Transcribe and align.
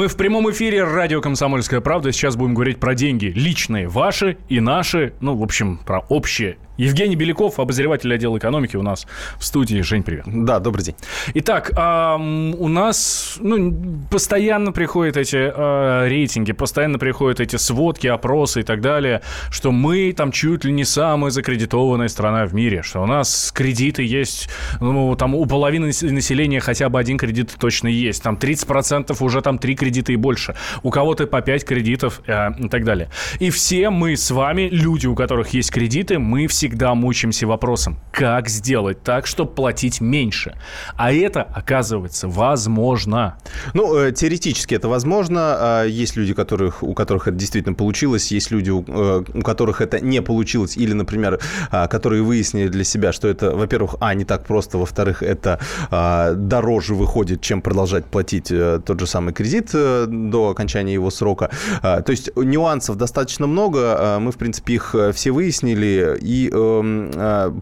Мы 0.00 0.08
в 0.08 0.16
прямом 0.16 0.50
эфире 0.50 0.84
радио 0.84 1.20
«Комсомольская 1.20 1.82
правда». 1.82 2.10
Сейчас 2.10 2.34
будем 2.34 2.54
говорить 2.54 2.80
про 2.80 2.94
деньги. 2.94 3.26
Личные, 3.36 3.86
ваши 3.86 4.38
и 4.48 4.58
наши. 4.58 5.12
Ну, 5.20 5.36
в 5.36 5.42
общем, 5.42 5.76
про 5.76 5.98
общие 6.08 6.56
Евгений 6.80 7.14
Беляков, 7.14 7.60
обозреватель 7.60 8.12
отдела 8.14 8.38
экономики 8.38 8.74
у 8.74 8.82
нас 8.82 9.06
в 9.38 9.44
студии. 9.44 9.82
Жень, 9.82 10.02
привет. 10.02 10.24
Да, 10.26 10.60
добрый 10.60 10.82
день. 10.82 10.94
Итак, 11.34 11.72
у 11.74 12.68
нас 12.68 13.36
ну, 13.38 13.74
постоянно 14.10 14.72
приходят 14.72 15.18
эти 15.18 15.36
э, 15.36 16.08
рейтинги, 16.08 16.52
постоянно 16.52 16.98
приходят 16.98 17.38
эти 17.38 17.56
сводки, 17.56 18.06
опросы 18.06 18.60
и 18.60 18.62
так 18.62 18.80
далее, 18.80 19.20
что 19.50 19.72
мы 19.72 20.14
там 20.16 20.32
чуть 20.32 20.64
ли 20.64 20.72
не 20.72 20.84
самая 20.84 21.30
закредитованная 21.30 22.08
страна 22.08 22.46
в 22.46 22.54
мире, 22.54 22.80
что 22.82 23.02
у 23.02 23.06
нас 23.06 23.52
кредиты 23.54 24.02
есть, 24.02 24.48
ну, 24.80 25.14
там 25.16 25.34
у 25.34 25.44
половины 25.44 25.88
населения 25.88 26.60
хотя 26.60 26.88
бы 26.88 26.98
один 26.98 27.18
кредит 27.18 27.54
точно 27.60 27.88
есть, 27.88 28.22
там 28.22 28.36
30% 28.36 29.14
уже 29.20 29.42
там 29.42 29.58
три 29.58 29.74
кредита 29.74 30.12
и 30.12 30.16
больше, 30.16 30.56
у 30.82 30.88
кого-то 30.88 31.26
по 31.26 31.42
5 31.42 31.62
кредитов 31.62 32.22
э, 32.26 32.52
и 32.58 32.68
так 32.70 32.84
далее. 32.84 33.10
И 33.38 33.50
все 33.50 33.90
мы 33.90 34.16
с 34.16 34.30
вами, 34.30 34.70
люди, 34.72 35.06
у 35.06 35.14
которых 35.14 35.50
есть 35.50 35.70
кредиты, 35.70 36.18
мы 36.18 36.46
всегда 36.46 36.69
всегда 36.70 36.94
мучаемся 36.94 37.48
вопросом, 37.48 37.98
как 38.12 38.48
сделать 38.48 39.02
так, 39.02 39.26
чтобы 39.26 39.50
платить 39.50 40.00
меньше. 40.00 40.54
А 40.96 41.12
это, 41.12 41.42
оказывается, 41.42 42.28
возможно. 42.28 43.38
Ну, 43.74 43.96
э, 43.96 44.12
теоретически 44.12 44.76
это 44.76 44.88
возможно. 44.88 45.40
А 45.40 45.84
есть 45.84 46.14
люди, 46.14 46.32
которых, 46.32 46.84
у 46.84 46.94
которых 46.94 47.26
это 47.26 47.36
действительно 47.36 47.74
получилось, 47.74 48.30
есть 48.30 48.52
люди, 48.52 48.70
у, 48.70 48.84
э, 48.86 49.24
которых 49.42 49.80
это 49.80 49.98
не 49.98 50.22
получилось, 50.22 50.76
или, 50.76 50.92
например, 50.92 51.40
а, 51.72 51.88
которые 51.88 52.22
выяснили 52.22 52.68
для 52.68 52.84
себя, 52.84 53.12
что 53.12 53.26
это, 53.26 53.50
во-первых, 53.56 53.96
а, 53.98 54.14
не 54.14 54.24
так 54.24 54.46
просто, 54.46 54.78
во-вторых, 54.78 55.24
это 55.24 55.58
а, 55.90 56.34
дороже 56.34 56.94
выходит, 56.94 57.40
чем 57.40 57.62
продолжать 57.62 58.04
платить 58.04 58.52
э, 58.52 58.80
тот 58.86 59.00
же 59.00 59.08
самый 59.08 59.34
кредит 59.34 59.72
до 59.72 60.50
окончания 60.50 60.94
его 60.94 61.10
срока. 61.10 61.50
То 61.82 62.04
есть 62.06 62.30
нюансов 62.36 62.96
достаточно 62.96 63.48
много, 63.48 64.18
мы, 64.20 64.30
в 64.30 64.36
принципе, 64.36 64.74
их 64.74 64.94
все 65.14 65.30
выяснили, 65.32 66.16
и 66.20 66.50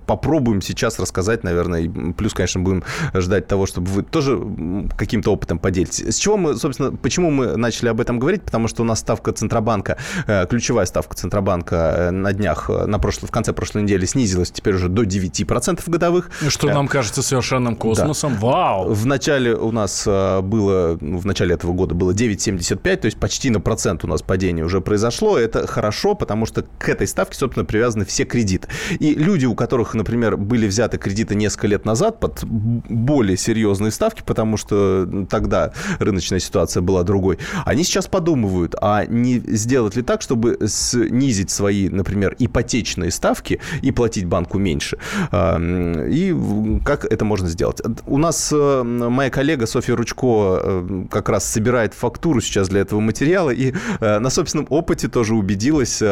попробуем 0.07 0.63
сейчас 0.63 0.99
рассказать, 0.99 1.45
наверное. 1.45 1.89
Плюс, 2.13 2.35
конечно, 2.35 2.61
будем 2.61 2.85
ждать 3.15 3.47
того, 3.47 3.67
чтобы 3.67 3.89
вы 3.89 4.03
тоже 4.03 4.39
каким-то 4.97 5.33
опытом 5.33 5.59
поделитесь. 5.59 6.15
С 6.15 6.19
чего 6.19 6.37
мы, 6.37 6.57
собственно, 6.57 6.93
почему 6.93 7.31
мы 7.31 7.57
начали 7.57 7.89
об 7.89 8.01
этом 8.01 8.19
говорить? 8.19 8.43
Потому 8.43 8.69
что 8.69 8.83
у 8.83 8.85
нас 8.85 9.01
ставка 9.01 9.33
Центробанка, 9.33 9.99
э, 10.27 10.47
ключевая 10.47 10.87
ставка 10.87 11.17
Центробанка 11.17 11.77
э, 11.77 12.11
на 12.11 12.33
днях, 12.33 12.69
на 12.69 12.99
прошлой, 12.99 13.27
в 13.27 13.31
конце 13.31 13.53
прошлой 13.53 13.83
недели 13.83 14.07
снизилась 14.07 14.51
теперь 14.51 14.75
уже 14.75 14.89
до 14.89 15.03
9% 15.03 15.83
годовых. 15.87 16.31
Что 16.49 16.69
нам 16.69 16.89
кажется 16.89 17.23
совершенным 17.23 17.77
космосом. 17.77 18.35
Да. 18.35 18.41
Вау! 18.41 18.93
В 18.93 19.07
начале 19.07 19.55
у 19.55 19.73
нас 19.73 20.07
было, 20.07 20.99
в 21.01 21.27
начале 21.27 21.55
этого 21.55 21.73
года 21.73 21.95
было 21.95 22.13
9,75, 22.13 22.97
то 22.97 23.07
есть 23.07 23.19
почти 23.19 23.51
на 23.51 23.61
процент 23.61 24.05
у 24.05 24.07
нас 24.07 24.23
падение 24.23 24.65
уже 24.65 24.81
произошло. 24.81 25.39
Это 25.39 25.67
хорошо, 25.67 26.15
потому 26.15 26.47
что 26.47 26.65
к 26.79 26.89
этой 26.89 27.07
ставке, 27.07 27.37
собственно, 27.37 27.65
привязаны 27.65 28.05
все 28.05 28.25
кредиты. 28.25 28.69
И 28.98 29.14
люди, 29.14 29.47
у 29.47 29.55
которых, 29.55 29.94
например, 29.94 30.36
были 30.36 30.67
взяты 30.67 30.98
кредиты 30.98 31.34
несколько 31.34 31.67
лет 31.67 31.84
назад 31.84 32.20
под 32.20 32.44
более 32.44 33.36
серьезные 33.36 33.91
ставки, 33.91 34.22
потому 34.25 34.56
что 34.56 35.27
тогда 35.28 35.72
рыночная 35.98 36.39
ситуация 36.39 36.80
была 36.80 37.03
другой, 37.03 37.39
они 37.64 37.84
сейчас 37.84 38.06
подумывают, 38.06 38.75
а 38.80 39.05
не 39.06 39.39
сделать 39.39 39.97
ли 39.97 40.03
так, 40.03 40.22
чтобы 40.22 40.58
снизить 40.67 41.50
свои, 41.50 41.89
например, 41.89 42.34
ипотечные 42.39 43.11
ставки 43.11 43.61
и 43.83 43.92
платить 43.92 44.27
банку 44.27 44.58
меньше. 44.58 44.98
И 45.33 46.34
как 46.84 47.05
это 47.05 47.25
можно 47.25 47.48
сделать? 47.48 47.80
У 48.06 48.19
нас 48.19 48.52
э, 48.52 48.83
моя 48.83 49.30
коллега 49.30 49.67
Софья 49.67 49.97
Ручко 49.97 50.61
э, 50.63 51.05
как 51.11 51.29
раз 51.29 51.45
собирает 51.45 51.95
фактуру 51.95 52.40
сейчас 52.40 52.68
для 52.68 52.80
этого 52.80 53.01
материала 53.01 53.51
и 53.51 53.73
э, 54.01 54.18
на 54.18 54.30
собственном 54.30 54.67
опыте 54.70 55.08
тоже 55.08 55.34
убедилась, 55.34 56.02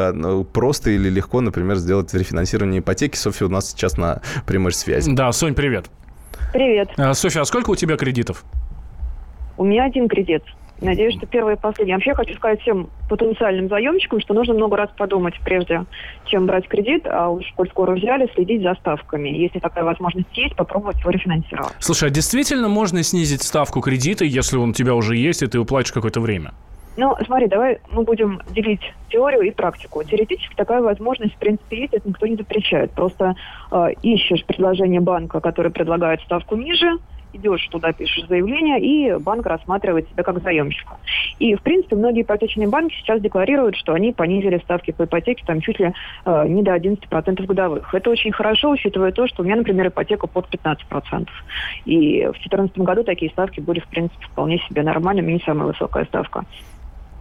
просто 0.53 0.91
или 0.91 1.09
легко, 1.09 1.41
например, 1.41 1.77
сделать 1.77 2.13
рефинансирование 2.15 2.56
финансирования 2.57 2.79
ипотеки. 2.79 3.17
Софья 3.17 3.47
у 3.47 3.49
нас 3.51 3.71
сейчас 3.71 3.97
на 3.97 4.21
прямой 4.47 4.73
связи. 4.73 5.13
Да, 5.15 5.31
Сонь, 5.33 5.55
привет. 5.55 5.87
Привет. 6.53 6.89
А, 6.97 7.15
Софья, 7.15 7.43
а 7.43 7.45
сколько 7.45 7.71
у 7.71 7.77
тебя 7.77 7.97
кредитов? 7.97 8.45
У 9.57 9.65
меня 9.65 9.85
один 9.85 10.09
кредит. 10.09 10.43
Надеюсь, 10.79 11.17
что 11.17 11.27
первый 11.27 11.55
и 11.55 11.57
последний. 11.57 11.95
Вообще 11.95 12.15
хочу 12.15 12.35
сказать 12.35 12.61
всем 12.61 12.91
потенциальным 13.09 13.69
заемщикам, 13.69 14.21
что 14.21 14.35
нужно 14.35 14.53
много 14.53 14.77
раз 14.77 14.91
подумать, 14.97 15.35
прежде 15.43 15.87
чем 16.27 16.47
брать 16.47 16.69
кредит, 16.69 17.07
а 17.07 17.31
уж 17.31 17.45
коль 17.57 17.69
скоро 17.71 17.95
взяли, 17.95 18.31
следить 18.35 18.63
за 18.63 18.75
ставками. 18.75 19.31
Если 19.31 19.59
такая 19.59 19.85
возможность 19.85 20.29
есть, 20.37 20.55
попробовать 20.55 21.01
его 21.01 21.11
рефинансировать. 21.11 21.73
Слушай, 21.79 22.11
а 22.11 22.13
действительно 22.13 22.69
можно 22.69 23.03
снизить 23.03 23.43
ставку 23.43 23.81
кредита, 23.81 24.27
если 24.27 24.59
он 24.59 24.71
у 24.71 24.73
тебя 24.75 24.95
уже 24.95 25.17
есть, 25.17 25.43
и 25.43 25.47
ты 25.47 25.59
уплатишь 25.59 25.93
какое-то 25.93 26.21
время? 26.21 26.53
Ну, 26.97 27.15
смотри, 27.27 27.47
давай 27.47 27.79
мы 27.91 28.03
будем 28.03 28.41
делить 28.49 28.81
теорию 29.11 29.43
и 29.43 29.51
практику. 29.51 30.03
Теоретически 30.03 30.55
такая 30.55 30.81
возможность, 30.81 31.35
в 31.35 31.39
принципе, 31.39 31.81
есть, 31.81 31.95
это 31.95 32.09
никто 32.09 32.27
не 32.27 32.37
запрещает. 32.37 32.91
Просто 32.93 33.35
э, 33.71 33.89
ищешь 34.03 34.45
предложение 34.47 35.01
банка, 35.01 35.41
который 35.41 35.71
предлагает 35.71 36.23
ставку 36.23 36.57
ниже, 36.57 36.99
идешь 37.35 37.67
туда, 37.69 37.93
пишешь 37.93 38.27
заявление, 38.29 38.81
и 38.81 39.19
банк 39.19 39.47
рассматривает 39.47 40.09
тебя 40.09 40.23
как 40.23 40.43
заемщика. 40.43 40.97
И, 41.39 41.55
в 41.55 41.61
принципе, 41.63 41.97
многие 41.97 42.23
ипотечные 42.23 42.69
банки 42.69 42.95
сейчас 42.95 43.21
декларируют, 43.21 43.77
что 43.77 43.93
они 43.93 44.13
понизили 44.13 44.59
ставки 44.59 44.93
по 44.93 45.05
ипотеке 45.05 45.45
там 45.47 45.61
чуть 45.61 45.79
ли 45.79 45.93
э, 46.25 46.49
не 46.49 46.63
до 46.63 46.75
11% 46.75 47.45
годовых. 47.45 47.95
Это 47.95 48.11
очень 48.11 48.33
хорошо, 48.33 48.71
учитывая 48.71 49.13
то, 49.13 49.27
что 49.27 49.43
у 49.43 49.45
меня, 49.45 49.57
например, 49.57 49.89
ипотека 49.89 50.27
под 50.27 50.47
15%. 50.49 51.29
И 51.85 52.21
в 52.21 52.33
2014 52.33 52.79
году 52.79 53.05
такие 53.05 53.31
ставки 53.31 53.61
были, 53.61 53.81
в 53.81 53.89
принципе, 53.89 54.27
вполне 54.27 54.59
себе 54.61 54.83
нормальными, 54.83 55.33
не 55.33 55.41
самая 55.41 55.69
высокая 55.69 56.07
ставка. 56.07 56.45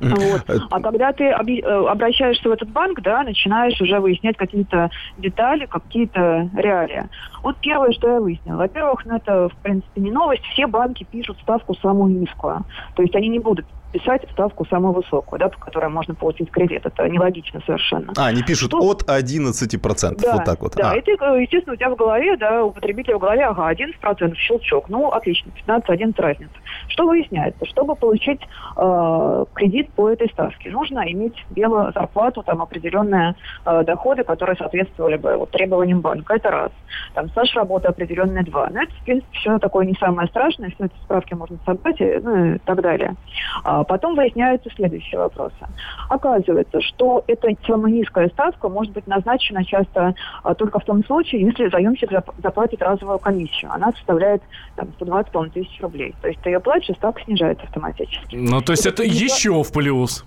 Вот. 0.10 0.50
Э, 0.50 0.60
а 0.70 0.80
когда 0.82 1.12
ты 1.14 1.26
э, 1.26 1.62
обращаешься 1.62 2.48
в 2.48 2.52
этот 2.52 2.70
банк, 2.70 3.02
да, 3.02 3.24
начинаешь 3.24 3.80
уже 3.82 4.00
выяснять 4.00 4.38
какие-то 4.38 4.90
детали, 5.18 5.66
какие-то 5.66 6.50
реалии. 6.56 7.10
Вот 7.44 7.58
первое, 7.58 7.92
что 7.92 8.10
я 8.10 8.20
выяснила. 8.20 8.58
Во-первых, 8.58 9.06
ну, 9.06 9.16
это, 9.16 9.50
в 9.50 9.56
принципе, 9.62 10.02
не 10.02 10.12
новость. 10.12 10.44
Все 10.54 10.68
банки 10.68 11.06
пишут 11.10 11.38
ставку 11.42 11.76
самую 11.76 12.20
низкую. 12.20 12.64
То 12.96 13.02
есть 13.02 13.16
они 13.16 13.28
не 13.30 13.40
будут 13.40 13.66
писать 13.95 14.23
ставку 14.31 14.66
самую 14.66 14.94
высокую, 14.94 15.39
да, 15.39 15.47
по 15.47 15.57
которой 15.57 15.89
можно 15.89 16.13
получить 16.13 16.51
кредит. 16.51 16.85
Это 16.85 17.07
нелогично 17.07 17.61
совершенно. 17.66 18.11
А, 18.17 18.28
они 18.28 18.44
пишут 18.44 18.72
что... 18.72 18.79
от 18.79 19.03
11%, 19.03 20.22
да, 20.22 20.33
вот 20.33 20.44
так 20.44 20.61
вот. 20.61 20.75
Да, 20.75 20.91
а. 20.91 20.97
и 20.97 21.01
ты, 21.01 21.11
э, 21.11 21.41
естественно, 21.41 21.73
у 21.73 21.78
тебя 21.78 21.89
в 21.89 21.95
голове, 21.95 22.35
да, 22.35 22.66
у 22.66 22.72
потребителя 22.72 23.16
в 23.16 23.19
голове, 23.19 23.45
ага, 23.45 23.72
11%, 23.72 24.35
щелчок. 24.35 24.89
Ну, 24.89 25.09
отлично, 25.09 25.51
15-11 25.66 26.13
разница. 26.17 26.53
Что 26.89 27.07
выясняется? 27.07 27.66
Чтобы 27.66 27.95
получить 27.95 28.41
э, 28.75 29.45
кредит 29.53 29.89
по 29.94 30.09
этой 30.09 30.27
ставке, 30.29 30.72
нужно 30.72 31.09
иметь 31.12 31.45
белую 31.51 31.94
зарплату, 31.94 32.44
там, 32.44 32.62
определенные 32.62 33.35
э, 33.66 33.83
доходы, 33.85 34.25
которые 34.25 34.57
соответствовали 34.57 35.16
бы 35.16 35.38
вот, 35.38 35.51
требованиям 35.51 36.01
банка. 36.01 36.35
Это 36.35 36.51
раз. 36.51 36.72
Там, 37.13 37.29
стаж 37.29 37.56
работы 37.56 37.88
определенный 37.88 38.44
два. 38.44 38.69
Но 38.72 38.83
это, 38.83 38.94
в 38.94 39.06
принципе, 39.06 39.38
все 39.38 39.57
такое 39.59 39.85
не 39.85 39.94
самое 39.94 40.27
страшное, 40.27 40.69
все 40.72 40.85
эти 40.85 40.95
справки 41.03 41.33
можно 41.33 41.57
собрать 41.66 42.01
и, 42.01 42.19
ну, 42.22 42.56
и 42.56 42.57
так 42.59 42.81
далее. 42.81 43.16
А 43.63 43.84
потом 43.85 44.16
выясняются 44.16 44.69
следующие 44.75 45.19
вопросы. 45.19 45.56
Оказывается, 46.09 46.81
что 46.81 47.23
эта 47.28 47.50
самая 47.66 47.91
низкая 47.91 48.29
ставка 48.29 48.69
может 48.69 48.94
быть 48.94 49.07
назначена 49.07 49.63
часто 49.63 50.16
а, 50.44 50.53
только 50.53 50.79
в 50.79 50.85
том 50.85 51.03
случае, 51.06 51.41
если 51.41 51.69
заемщик 51.69 52.12
заплатит 52.44 52.81
разовую 52.81 53.19
комиссию. 53.19 53.72
Она 53.72 53.91
составляет 53.91 54.41
там, 54.75 54.90
120 54.95 55.53
тысяч 55.53 55.81
рублей. 55.81 56.13
То 56.22 56.28
есть 56.28 56.40
ты 56.41 56.50
ее 56.50 56.59
платишь, 56.59 56.95
ставка 56.95 57.22
снижается 57.24 57.66
автоматически. 57.66 58.35
Ну, 58.35 58.62
то 58.62 58.74
есть 58.74 58.85
это, 58.85 59.03
это 59.03 59.12
еще 59.12 59.63
в 59.63 59.72
плюс. 59.72 60.25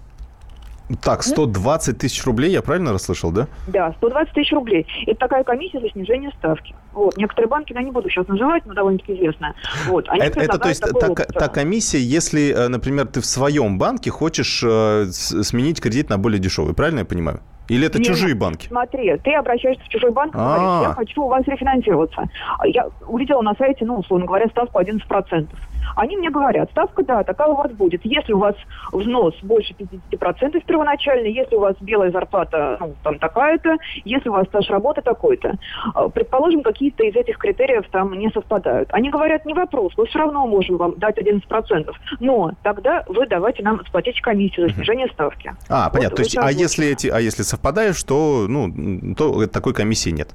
Так, 1.02 1.22
120 1.22 1.98
тысяч 1.98 2.24
рублей, 2.24 2.50
я 2.50 2.62
правильно 2.62 2.92
расслышал, 2.92 3.30
да? 3.30 3.46
Да, 3.66 3.92
120 3.98 4.32
тысяч 4.32 4.52
рублей. 4.52 4.86
Это 5.06 5.20
такая 5.20 5.44
комиссия 5.44 5.80
за 5.80 5.90
снижение 5.90 6.30
ставки. 6.38 6.74
Вот. 6.92 7.16
Некоторые 7.16 7.48
банки, 7.48 7.72
я 7.72 7.82
не 7.82 7.90
буду 7.90 8.08
сейчас 8.08 8.26
называть, 8.26 8.64
но 8.66 8.74
довольно-таки 8.74 9.14
известно. 9.14 9.54
Вот. 9.86 10.08
Они 10.08 10.22
это, 10.22 10.40
это 10.40 10.58
то 10.58 10.68
есть 10.68 10.80
та, 10.80 11.14
та 11.14 11.48
комиссия, 11.48 12.00
если, 12.00 12.52
э, 12.52 12.68
например, 12.68 13.06
ты 13.06 13.20
в 13.20 13.26
своем 13.26 13.78
банке 13.78 14.10
хочешь 14.10 14.62
э, 14.64 15.06
сменить 15.10 15.80
кредит 15.80 16.08
на 16.08 16.18
более 16.18 16.38
дешевый, 16.38 16.74
правильно 16.74 17.00
я 17.00 17.04
понимаю? 17.04 17.40
Или 17.68 17.86
это 17.86 17.98
Нет, 17.98 18.06
чужие 18.06 18.34
банки? 18.34 18.68
Смотри, 18.68 19.16
ты 19.18 19.34
обращаешься 19.34 19.84
в 19.84 19.88
чужой 19.88 20.10
банк 20.10 20.34
и 20.34 20.38
говоришь, 20.38 20.88
я 20.88 20.94
хочу 20.94 21.22
у 21.22 21.28
вас 21.28 21.46
рефинансироваться. 21.46 22.28
Я 22.64 22.88
увидела 23.06 23.42
на 23.42 23.54
сайте, 23.54 23.84
ну, 23.84 23.96
условно 23.98 24.26
говоря, 24.26 24.48
ставку 24.48 24.80
11%. 24.80 25.48
Они 25.96 26.16
мне 26.16 26.30
говорят, 26.30 26.70
ставка, 26.70 27.02
да, 27.02 27.24
такая 27.24 27.48
у 27.48 27.56
вас 27.56 27.72
будет. 27.72 28.04
Если 28.04 28.32
у 28.32 28.38
вас 28.38 28.54
взнос 28.92 29.34
больше 29.42 29.74
50% 29.74 30.62
первоначально, 30.66 31.26
если 31.26 31.56
у 31.56 31.60
вас 31.60 31.76
белая 31.80 32.10
зарплата, 32.10 32.76
ну, 32.80 32.94
там 33.02 33.18
такая-то, 33.18 33.76
если 34.04 34.28
у 34.28 34.32
вас 34.32 34.46
стаж 34.46 34.68
работы 34.70 35.02
такой-то. 35.02 35.54
А, 35.94 36.08
предположим, 36.08 36.62
какие-то 36.62 37.04
из 37.04 37.16
этих 37.16 37.38
критериев 37.38 37.84
там 37.90 38.12
не 38.18 38.30
совпадают. 38.30 38.88
Они 38.92 39.10
говорят, 39.10 39.44
не 39.44 39.54
вопрос, 39.54 39.92
мы 39.96 40.06
все 40.06 40.20
равно 40.20 40.46
можем 40.46 40.76
вам 40.76 40.94
дать 40.98 41.18
11%, 41.18 41.90
но 42.20 42.52
тогда 42.62 43.04
вы 43.08 43.26
давайте 43.26 43.62
нам 43.62 43.84
сплатить 43.86 44.20
комиссию 44.20 44.68
за 44.68 44.74
снижение 44.74 45.08
ставки. 45.08 45.52
А, 45.68 45.84
вот 45.84 45.94
понятно. 45.94 46.16
То 46.16 46.22
есть, 46.22 46.36
а 46.36 46.50
если, 46.50 46.88
эти, 46.88 47.08
а 47.08 47.18
если 47.18 47.42
совпадаешь, 47.58 48.02
то, 48.04 48.46
ну, 48.48 49.14
то 49.14 49.46
такой 49.46 49.74
комиссии 49.74 50.10
нет. 50.10 50.30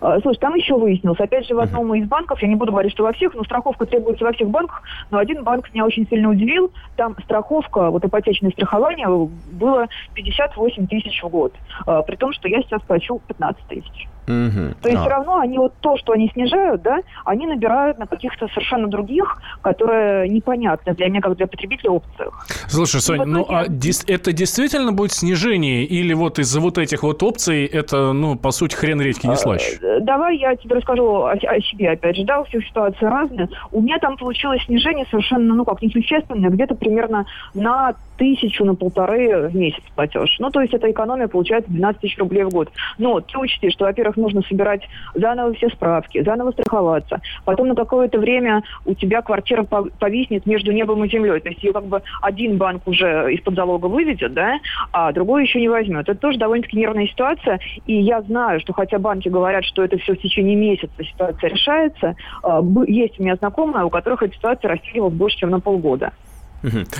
А, 0.00 0.20
слушай, 0.20 0.38
там 0.38 0.54
еще 0.54 0.74
выяснилось, 0.74 1.18
опять 1.18 1.46
же, 1.46 1.56
в 1.56 1.58
одном 1.58 1.92
из 1.94 2.06
банков, 2.06 2.40
я 2.40 2.46
не 2.46 2.54
буду 2.54 2.70
говорить, 2.70 2.92
что 2.92 3.02
во 3.02 3.12
всех, 3.12 3.34
но 3.34 3.42
страховка 3.42 3.84
требуется 3.84 4.24
во 4.24 4.32
всех 4.32 4.48
банках, 4.48 4.82
но 5.10 5.18
один 5.18 5.42
банк 5.42 5.72
меня 5.74 5.84
очень 5.84 6.06
сильно 6.08 6.30
удивил, 6.30 6.70
там 6.96 7.16
страховка, 7.24 7.90
вот 7.90 8.04
ипотечное 8.04 8.52
страхование 8.52 9.08
было 9.08 9.88
58 10.14 10.86
тысяч 10.86 11.20
в 11.20 11.28
год, 11.28 11.52
а, 11.84 12.02
при 12.02 12.14
том, 12.14 12.32
что 12.32 12.46
я 12.46 12.62
сейчас 12.62 12.80
плачу 12.82 13.20
15 13.26 13.64
тысяч. 13.66 14.08
Угу. 14.26 14.74
То 14.82 14.88
есть 14.88 15.00
а. 15.00 15.02
все 15.02 15.10
равно 15.10 15.38
они 15.38 15.58
вот 15.58 15.74
то, 15.80 15.96
что 15.96 16.12
они 16.12 16.30
снижают, 16.30 16.82
да, 16.82 17.00
они 17.24 17.46
набирают 17.46 17.98
на 17.98 18.06
каких-то 18.06 18.48
совершенно 18.48 18.88
других, 18.88 19.40
которые 19.62 20.28
непонятны 20.28 20.94
для 20.94 21.08
меня 21.08 21.20
как 21.20 21.36
для 21.36 21.46
потребителя 21.46 21.90
опциях. 21.90 22.46
Слушай, 22.68 23.00
Соня, 23.00 23.24
ну 23.24 23.46
а 23.48 23.66
дис- 23.66 24.04
это 24.06 24.32
действительно 24.32 24.92
будет 24.92 25.12
снижение 25.12 25.84
или 25.84 26.12
вот 26.12 26.38
из-за 26.38 26.60
вот 26.60 26.78
этих 26.78 27.02
вот 27.02 27.22
опций 27.22 27.66
это, 27.66 28.12
ну, 28.12 28.36
по 28.36 28.50
сути, 28.52 28.74
хрен 28.74 29.00
редьки 29.00 29.26
не 29.26 29.36
слаще? 29.36 29.78
А, 29.82 30.00
давай 30.00 30.36
я 30.36 30.54
тебе 30.56 30.76
расскажу 30.76 31.04
о, 31.04 31.32
о 31.32 31.60
себе, 31.60 31.90
опять 31.90 32.16
же, 32.16 32.24
да, 32.24 32.40
у 32.40 32.44
всех 32.44 32.64
ситуации 32.66 33.04
разные. 33.04 33.48
У 33.72 33.80
меня 33.80 33.98
там 33.98 34.16
получилось 34.16 34.62
снижение 34.66 35.06
совершенно, 35.10 35.54
ну, 35.54 35.64
как 35.64 35.82
несущественное, 35.82 36.50
где-то 36.50 36.74
примерно 36.74 37.26
на 37.54 37.94
тысячу, 38.22 38.64
на 38.64 38.76
полторы 38.76 39.48
в 39.48 39.56
месяц 39.56 39.82
платеж. 39.96 40.36
Ну, 40.38 40.48
то 40.50 40.60
есть 40.60 40.72
это 40.72 40.88
экономия 40.88 41.26
получается 41.26 41.68
12 41.72 42.00
тысяч 42.00 42.18
рублей 42.18 42.44
в 42.44 42.50
год. 42.50 42.70
Но 42.96 43.20
ты 43.20 43.36
учти, 43.36 43.68
что, 43.70 43.86
во-первых, 43.86 44.16
нужно 44.16 44.42
собирать 44.42 44.82
заново 45.16 45.54
все 45.54 45.68
справки, 45.70 46.22
заново 46.22 46.52
страховаться. 46.52 47.20
Потом 47.44 47.66
на 47.66 47.74
какое-то 47.74 48.20
время 48.20 48.62
у 48.84 48.94
тебя 48.94 49.22
квартира 49.22 49.64
повиснет 49.64 50.46
между 50.46 50.70
небом 50.70 51.04
и 51.04 51.08
землей. 51.08 51.40
То 51.40 51.48
есть 51.48 51.64
ее 51.64 51.72
как 51.72 51.86
бы 51.86 52.00
один 52.20 52.58
банк 52.58 52.86
уже 52.86 53.34
из-под 53.34 53.56
залога 53.56 53.86
выведет, 53.86 54.32
да, 54.34 54.60
а 54.92 55.10
другой 55.10 55.42
еще 55.42 55.60
не 55.60 55.68
возьмет. 55.68 56.08
Это 56.08 56.14
тоже 56.14 56.38
довольно-таки 56.38 56.76
нервная 56.76 57.08
ситуация. 57.08 57.58
И 57.86 57.94
я 57.94 58.22
знаю, 58.22 58.60
что 58.60 58.72
хотя 58.72 59.00
банки 59.00 59.28
говорят, 59.28 59.64
что 59.64 59.82
это 59.82 59.98
все 59.98 60.14
в 60.14 60.18
течение 60.18 60.54
месяца 60.54 60.92
ситуация 61.02 61.50
решается, 61.50 62.14
а, 62.44 62.62
есть 62.86 63.18
у 63.18 63.24
меня 63.24 63.34
знакомые, 63.34 63.84
у 63.84 63.90
которых 63.90 64.22
эта 64.22 64.34
ситуация 64.36 64.68
растягивалась 64.68 65.14
больше, 65.14 65.38
чем 65.38 65.50
на 65.50 65.58
полгода. 65.58 66.12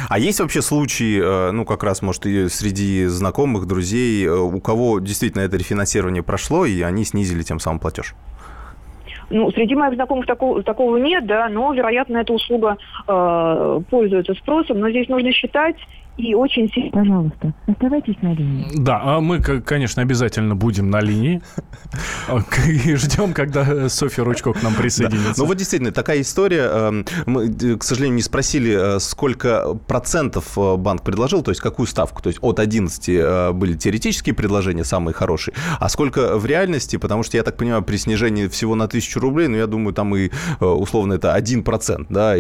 А 0.09 0.19
есть 0.19 0.41
вообще 0.41 0.63
случаи, 0.63 1.21
э, 1.23 1.51
ну, 1.53 1.65
как 1.65 1.83
раз, 1.83 2.03
может, 2.03 2.23
среди 2.23 3.07
знакомых, 3.07 3.67
друзей, 3.67 4.27
э, 4.27 4.31
у 4.31 4.61
кого 4.61 4.99
действительно 4.99 5.43
это 5.43 5.57
рефинансирование 5.57 6.23
прошло, 6.23 6.65
и 6.67 6.83
они 6.83 7.05
снизили 7.05 7.43
тем 7.43 7.61
самым 7.61 7.79
платеж? 7.79 8.15
Ну, 9.31 9.51
среди 9.53 9.75
моих 9.75 9.95
знакомых 9.95 10.27
такого, 10.27 10.63
такого 10.63 10.99
нет, 10.99 11.27
да, 11.27 11.49
но, 11.49 11.73
вероятно, 11.73 12.19
эта 12.19 12.33
услуга 12.33 12.77
э, 13.09 13.81
пользуется 13.89 14.35
спросом. 14.35 14.81
Но 14.81 14.91
здесь 14.91 15.09
нужно 15.09 15.33
считать 15.33 15.77
и 16.17 16.35
очень 16.35 16.71
сильно... 16.73 16.91
Пожалуйста, 16.91 17.55
оставайтесь 17.67 18.17
на 18.21 18.35
линии. 18.35 18.67
Да, 18.77 19.01
а 19.03 19.21
мы, 19.21 19.41
конечно, 19.41 20.03
обязательно 20.03 20.55
будем 20.55 20.91
на 20.91 21.01
линии. 21.01 21.41
И 22.85 22.95
ждем, 22.97 23.33
когда 23.33 23.89
Софья 23.89 24.25
Ручко 24.25 24.53
к 24.53 24.63
нам 24.63 24.75
присоединится. 24.75 25.41
Ну 25.41 25.47
вот 25.47 25.57
действительно, 25.57 25.91
такая 25.91 26.21
история. 26.21 26.69
Эм, 26.71 27.07
мы, 27.27 27.49
к 27.77 27.83
сожалению, 27.83 28.17
не 28.17 28.23
спросили, 28.23 28.97
э, 28.97 29.01
сколько 29.01 29.75
процентов 29.87 30.57
э, 30.57 30.77
банк 30.77 31.03
предложил, 31.03 31.43
то 31.43 31.51
есть 31.51 31.61
какую 31.61 31.87
ставку. 31.87 32.23
То 32.23 32.29
есть 32.29 32.39
от 32.43 32.61
11 32.61 33.09
э, 33.09 33.53
были 33.53 33.75
теоретические 33.75 34.35
предложения, 34.35 34.85
самые 34.85 35.15
хорошие, 35.15 35.55
а 35.81 35.89
сколько 35.89 36.39
в 36.39 36.45
реальности, 36.45 36.97
потому 36.97 37.23
что, 37.23 37.37
я 37.37 37.43
так 37.43 37.57
понимаю, 37.57 37.83
при 37.83 37.97
снижении 37.97 38.49
всего 38.49 38.75
на 38.75 38.87
тысячу 38.87 39.19
рублей, 39.21 39.49
ну, 39.49 39.57
я 39.57 39.67
думаю, 39.67 39.95
там 39.95 40.15
и 40.15 40.31
условно 40.61 41.15
это 41.15 41.37
1%, 41.37 42.07
да, 42.09 42.35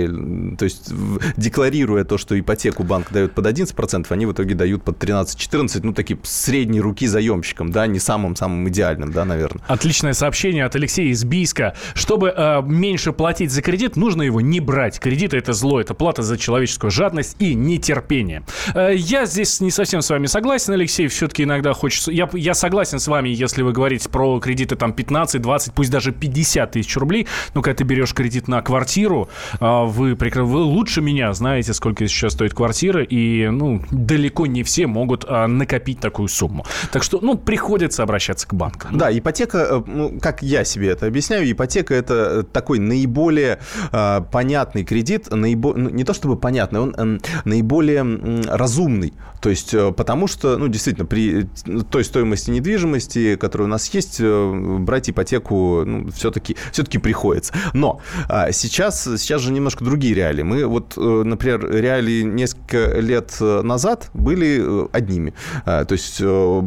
то 0.57 0.65
есть 0.65 0.93
декларируя 1.37 2.05
то, 2.05 2.19
что 2.19 2.39
ипотеку 2.39 2.83
банк 2.83 3.11
дает 3.11 3.33
под 3.35 3.47
1 3.47 3.62
11%, 3.63 4.07
они 4.11 4.27
в 4.27 4.33
итоге 4.33 4.55
дают 4.55 4.83
под 4.83 5.03
13-14, 5.03 5.81
ну, 5.83 5.93
такие 5.93 6.19
средние 6.23 6.83
руки 6.83 7.07
заемщикам, 7.07 7.71
да, 7.71 7.87
не 7.87 7.99
самым-самым 7.99 8.69
идеальным, 8.69 9.13
да, 9.13 9.25
наверное. 9.25 9.63
Отличное 9.69 10.13
сообщение 10.13 10.65
от 10.65 10.75
Алексея 10.77 11.11
из 11.11 11.25
Бийска. 11.25 11.75
Чтобы 11.95 12.33
э, 12.37 12.63
меньше 12.65 13.13
платить 13.13 13.51
за 13.51 13.63
кредит, 13.63 13.97
нужно 13.97 14.23
его 14.23 14.41
не 14.41 14.61
брать. 14.61 14.99
Кредиты– 14.99 15.37
это 15.39 15.53
зло, 15.53 15.81
это 15.81 15.95
плата 15.95 16.23
за 16.23 16.37
человеческую 16.39 16.91
жадность 16.91 17.37
и 17.39 17.55
нетерпение. 17.55 18.43
Э, 18.75 18.93
я 18.95 19.27
здесь 19.27 19.61
не 19.61 19.71
совсем 19.71 20.03
с 20.03 20.11
вами 20.11 20.27
согласен, 20.27 20.73
Алексей, 20.73 21.07
все-таки 21.09 21.45
иногда 21.45 21.73
хочется... 21.73 22.11
Я, 22.13 22.29
я 22.33 22.55
согласен 22.55 22.99
с 22.99 23.09
вами, 23.09 23.29
если 23.29 23.63
вы 23.63 23.73
говорите 23.73 24.09
про 24.09 24.39
кредиты 24.41 24.77
там 24.77 24.93
15, 24.93 25.41
20, 25.41 25.75
пусть 25.75 25.91
даже 25.91 26.13
50 26.13 26.73
тысяч 26.73 26.97
рублей, 26.97 27.27
но 27.55 27.63
когда 27.63 27.77
ты 27.77 27.85
берешь 27.85 28.15
кредит 28.15 28.49
на 28.49 28.63
квартиру, 28.63 29.29
э, 29.61 29.85
вы, 29.85 30.15
вы 30.15 30.59
лучше 30.59 31.01
меня 31.01 31.33
знаете, 31.33 31.73
сколько 31.75 32.07
сейчас 32.07 32.33
стоит 32.33 32.55
квартира, 32.55 33.03
и 33.03 33.49
ну, 33.59 33.83
далеко 33.91 34.47
не 34.47 34.63
все 34.63 34.87
могут 34.87 35.25
а, 35.29 35.47
накопить 35.47 36.01
такую 36.01 36.29
сумму. 36.29 36.65
Так 36.91 37.03
что, 37.03 37.21
ну, 37.21 37.37
приходится 37.37 38.03
обращаться 38.03 38.47
к 38.47 38.55
банкам. 38.55 38.97
Да, 38.97 39.17
ипотека, 39.17 39.59
э, 39.59 39.83
ну, 39.87 40.19
как 40.21 40.43
я 40.43 40.65
себе 40.65 40.89
это 40.91 41.07
объясняю, 41.07 41.51
ипотека 41.51 41.95
это 41.95 42.43
такой 42.43 42.79
наиболее 42.79 43.59
э, 43.93 44.21
понятный 44.31 44.85
кредит, 44.85 45.29
наибо... 45.31 45.75
ну, 45.75 45.91
не 45.91 46.05
то 46.05 46.15
чтобы 46.15 46.37
понятный, 46.37 46.81
он 46.81 46.95
э, 46.97 47.19
наиболее 47.45 48.05
э, 48.05 48.43
разумный. 48.49 49.15
То 49.41 49.51
есть, 49.51 49.75
э, 49.75 49.93
потому 49.93 50.29
что, 50.29 50.57
ну, 50.57 50.69
действительно, 50.69 51.07
при 51.07 51.49
той 51.91 52.05
стоимости 52.05 52.51
недвижимости, 52.51 53.37
которая 53.37 53.67
у 53.67 53.71
нас 53.71 53.93
есть, 53.93 54.19
э, 54.21 54.79
брать 54.79 55.11
ипотеку 55.11 55.85
ну, 55.85 56.11
все-таки 56.11 56.57
все 56.71 56.85
приходится. 56.85 57.53
Но 57.73 58.01
э, 58.29 58.53
сейчас, 58.53 59.03
сейчас 59.03 59.43
же 59.43 59.53
немножко 59.53 59.85
другие 59.85 60.15
реалии. 60.15 60.43
Мы 60.43 60.67
вот, 60.67 60.95
э, 60.97 61.01
например, 61.01 61.69
реалии 61.71 62.23
несколько 62.23 63.01
лет 63.01 63.37
назад 63.43 64.11
были 64.15 64.61
э, 64.63 64.89
одними. 64.93 65.35
А, 65.65 65.85
то 65.85 65.93
есть 65.93 66.19
э, 66.21 66.63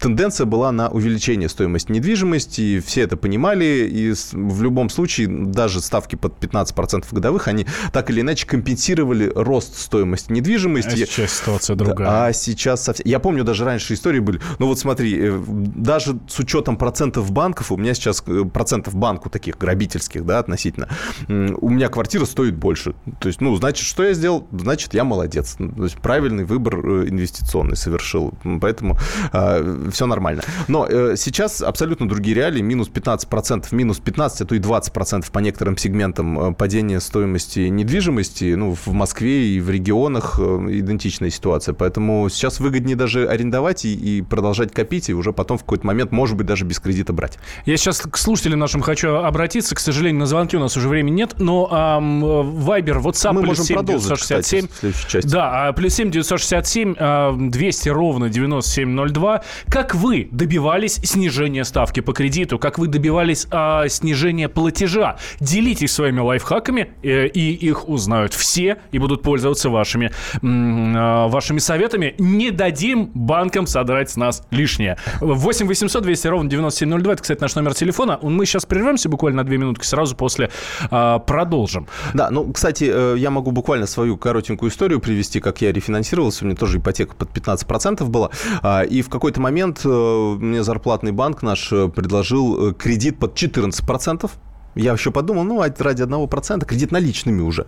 тенденция 0.00 0.46
была 0.46 0.72
на 0.72 0.88
увеличение 0.88 1.48
стоимости 1.48 1.92
недвижимости, 1.92 2.60
и 2.60 2.80
все 2.80 3.02
это 3.02 3.16
понимали, 3.16 3.88
и 3.90 4.12
в 4.32 4.62
любом 4.62 4.90
случае 4.90 5.28
даже 5.28 5.80
ставки 5.80 6.16
под 6.16 6.38
15% 6.38 7.04
годовых, 7.10 7.48
они 7.48 7.66
так 7.92 8.10
или 8.10 8.20
иначе 8.20 8.46
компенсировали 8.46 9.30
рост 9.34 9.78
стоимости 9.78 10.32
недвижимости. 10.32 11.02
А 11.02 11.06
сейчас 11.06 11.32
ситуация 11.32 11.76
другая. 11.76 12.26
А 12.26 12.32
сейчас 12.32 12.84
совсем... 12.84 13.06
Я 13.06 13.18
помню, 13.18 13.44
даже 13.44 13.64
раньше 13.64 13.94
истории 13.94 14.20
были, 14.20 14.40
ну 14.58 14.66
вот 14.66 14.78
смотри, 14.78 15.16
э, 15.18 15.42
даже 15.46 16.18
с 16.28 16.38
учетом 16.38 16.76
процентов 16.76 17.30
банков, 17.30 17.72
у 17.72 17.76
меня 17.76 17.94
сейчас 17.94 18.22
процентов 18.52 18.94
банку 18.94 19.30
таких 19.30 19.58
грабительских, 19.58 20.24
да, 20.24 20.38
относительно, 20.38 20.88
у 21.28 21.68
меня 21.68 21.88
квартира 21.88 22.24
стоит 22.24 22.56
больше. 22.56 22.94
То 23.20 23.28
есть, 23.28 23.40
ну, 23.40 23.54
значит, 23.56 23.86
что 23.86 24.04
я 24.04 24.12
сделал? 24.12 24.46
Значит, 24.52 24.94
я 24.94 25.04
молодец. 25.04 25.56
То 25.56 25.84
есть, 25.84 25.96
правильно 25.96 26.19
правильный 26.20 26.44
выбор 26.44 26.76
э, 26.76 27.08
инвестиционный 27.08 27.76
совершил. 27.76 28.34
Поэтому 28.60 28.98
э, 29.32 29.88
все 29.90 30.04
нормально. 30.04 30.42
Но 30.68 30.86
э, 30.86 31.14
сейчас 31.16 31.62
абсолютно 31.62 32.06
другие 32.06 32.36
реалии. 32.36 32.60
Минус 32.60 32.90
15%, 32.92 33.74
минус 33.74 34.00
15, 34.00 34.42
а 34.42 34.44
то 34.44 34.54
и 34.54 34.58
20% 34.58 35.32
по 35.32 35.38
некоторым 35.38 35.78
сегментам 35.78 36.38
э, 36.38 36.52
падения 36.52 37.00
стоимости 37.00 37.60
недвижимости. 37.60 38.52
Ну, 38.54 38.74
в 38.74 38.92
Москве 38.92 39.48
и 39.48 39.60
в 39.60 39.70
регионах 39.70 40.38
идентичная 40.38 41.30
ситуация. 41.30 41.72
Поэтому 41.72 42.28
сейчас 42.28 42.60
выгоднее 42.60 42.96
даже 42.96 43.26
арендовать 43.26 43.86
и, 43.86 43.94
и 43.94 44.20
продолжать 44.20 44.72
копить, 44.72 45.08
и 45.08 45.14
уже 45.14 45.32
потом 45.32 45.56
в 45.56 45.62
какой-то 45.62 45.86
момент, 45.86 46.12
может 46.12 46.36
быть, 46.36 46.46
даже 46.46 46.66
без 46.66 46.80
кредита 46.80 47.14
брать. 47.14 47.38
Я 47.64 47.78
сейчас 47.78 48.00
к 48.02 48.18
слушателям 48.18 48.58
нашим 48.58 48.82
хочу 48.82 49.14
обратиться. 49.14 49.74
К 49.74 49.80
сожалению, 49.80 50.20
на 50.20 50.26
звонки 50.26 50.54
у 50.58 50.60
нас 50.60 50.76
уже 50.76 50.90
времени 50.90 51.14
нет, 51.14 51.36
но 51.38 51.66
эм, 51.72 52.24
Viber, 52.24 53.00
WhatsApp, 53.00 53.32
Мы 53.32 53.42
можем 53.42 53.64
7 53.64 53.76
продолжить, 53.76 54.08
967. 54.08 54.66
Кстати. 54.92 55.26
Да, 55.26 55.72
плюс 55.72 55.94
7 55.94 56.09
967 56.10 57.50
200 57.50 57.88
а, 57.88 57.92
ровно 57.92 58.28
9702. 58.28 59.42
Как 59.68 59.94
вы 59.94 60.28
добивались 60.30 61.00
снижения 61.02 61.64
ставки 61.64 62.00
по 62.00 62.12
кредиту? 62.12 62.58
Как 62.58 62.78
вы 62.78 62.88
добивались 62.88 63.46
а, 63.50 63.88
снижения 63.88 64.48
платежа? 64.48 65.16
Делитесь 65.40 65.92
своими 65.92 66.20
лайфхаками, 66.20 66.92
э, 67.02 67.26
и 67.26 67.52
их 67.52 67.88
узнают 67.88 68.34
все, 68.34 68.78
и 68.92 68.98
будут 68.98 69.22
пользоваться 69.22 69.70
вашими, 69.70 70.12
э, 70.42 71.28
вашими 71.28 71.58
советами. 71.58 72.14
Не 72.18 72.50
дадим 72.50 73.10
банкам 73.14 73.66
содрать 73.66 74.10
с 74.10 74.16
нас 74.16 74.42
лишнее. 74.50 74.96
8 75.20 75.66
800 75.66 76.02
200 76.02 76.26
ровно 76.28 76.50
9702. 76.50 77.12
Это, 77.12 77.22
кстати, 77.22 77.40
наш 77.40 77.54
номер 77.54 77.74
телефона. 77.74 78.18
Мы 78.22 78.46
сейчас 78.46 78.66
прервемся 78.66 79.08
буквально 79.08 79.38
на 79.38 79.44
две 79.44 79.58
минутки, 79.58 79.84
сразу 79.84 80.16
после 80.16 80.50
э, 80.90 81.18
продолжим. 81.26 81.86
Да, 82.14 82.30
ну, 82.30 82.52
кстати, 82.52 82.90
э, 82.92 83.14
я 83.18 83.30
могу 83.30 83.50
буквально 83.52 83.86
свою 83.86 84.16
коротенькую 84.16 84.70
историю 84.70 85.00
привести, 85.00 85.40
как 85.40 85.60
я 85.60 85.72
рефинансировал 85.72 85.99
финансировался, 86.00 86.44
у 86.44 86.48
меня 86.48 86.56
тоже 86.56 86.78
ипотека 86.78 87.14
под 87.14 87.30
15% 87.30 88.04
была, 88.08 88.30
а, 88.62 88.82
и 88.82 89.02
в 89.02 89.08
какой-то 89.08 89.40
момент 89.40 89.80
э, 89.84 90.36
мне 90.38 90.62
зарплатный 90.62 91.12
банк 91.12 91.42
наш 91.42 91.72
э, 91.72 91.88
предложил 91.88 92.70
э, 92.70 92.74
кредит 92.74 93.18
под 93.18 93.34
14%, 93.34 94.30
я 94.76 94.92
еще 94.92 95.10
подумал, 95.10 95.44
ну, 95.44 95.60
ради 95.78 96.02
одного 96.02 96.26
процента, 96.28 96.64
кредит 96.64 96.92
наличными 96.92 97.42
уже. 97.42 97.66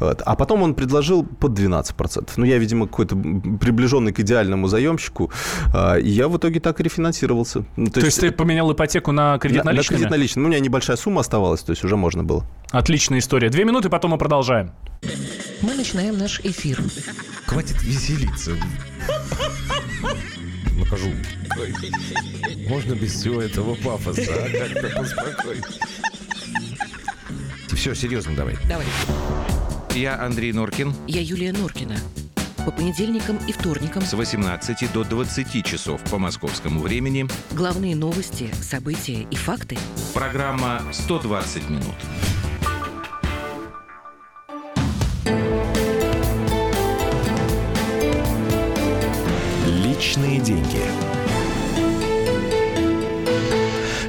Вот. 0.00 0.22
А 0.24 0.36
потом 0.36 0.62
он 0.62 0.74
предложил 0.74 1.24
под 1.24 1.58
12%. 1.58 2.28
Ну, 2.36 2.44
я, 2.44 2.58
видимо, 2.58 2.86
какой-то 2.86 3.16
приближенный 3.16 4.12
к 4.12 4.20
идеальному 4.20 4.68
заемщику. 4.68 5.30
А, 5.74 5.96
и 5.96 6.10
я 6.10 6.28
в 6.28 6.36
итоге 6.36 6.60
так 6.60 6.78
и 6.80 6.82
рефинансировался. 6.82 7.64
Ну, 7.76 7.86
то, 7.86 7.92
то 7.92 8.00
есть, 8.00 8.18
есть 8.18 8.20
ты 8.20 8.32
поменял 8.32 8.70
ипотеку 8.70 9.12
на 9.12 9.38
кредит 9.38 9.64
наличными? 9.64 9.96
На 9.96 9.98
кредит 9.98 10.10
наличными. 10.10 10.42
Ну, 10.42 10.48
у 10.48 10.52
меня 10.52 10.60
небольшая 10.60 10.98
сумма 10.98 11.22
оставалась, 11.22 11.62
то 11.62 11.70
есть 11.70 11.84
уже 11.84 11.96
можно 11.96 12.22
было. 12.22 12.44
Отличная 12.70 13.20
история. 13.20 13.48
Две 13.48 13.64
минуты, 13.64 13.88
потом 13.88 14.10
мы 14.10 14.18
продолжаем. 14.18 14.72
Мы 15.62 15.74
начинаем 15.74 16.18
наш 16.18 16.40
эфир. 16.40 16.82
Хватит 17.46 17.80
веселиться. 17.82 18.56
Скажу, 20.86 21.10
можно 22.68 22.94
без 22.94 23.12
всего 23.14 23.40
этого 23.40 23.76
пафоса, 23.76 24.22
а 24.28 24.50
как-то 24.50 24.88
поспокойнее. 24.98 25.64
Все, 27.74 27.94
серьезно 27.94 28.34
давай. 28.36 28.56
Давай. 28.68 28.86
Я 29.94 30.20
Андрей 30.20 30.52
Норкин. 30.52 30.94
Я 31.06 31.20
Юлия 31.22 31.52
Норкина. 31.52 31.96
По 32.64 32.70
понедельникам 32.70 33.38
и 33.48 33.52
вторникам 33.52 34.04
С 34.04 34.12
18 34.12 34.92
до 34.92 35.02
20 35.02 35.64
часов 35.64 36.00
по 36.04 36.18
московскому 36.18 36.80
времени. 36.80 37.26
главные 37.52 37.96
новости, 37.96 38.50
события 38.60 39.26
и 39.30 39.34
факты. 39.34 39.76
Программа 40.14 40.82
«120 40.92 41.70
минут». 41.70 41.94
Личные 50.22 50.38
деньги. 50.38 51.01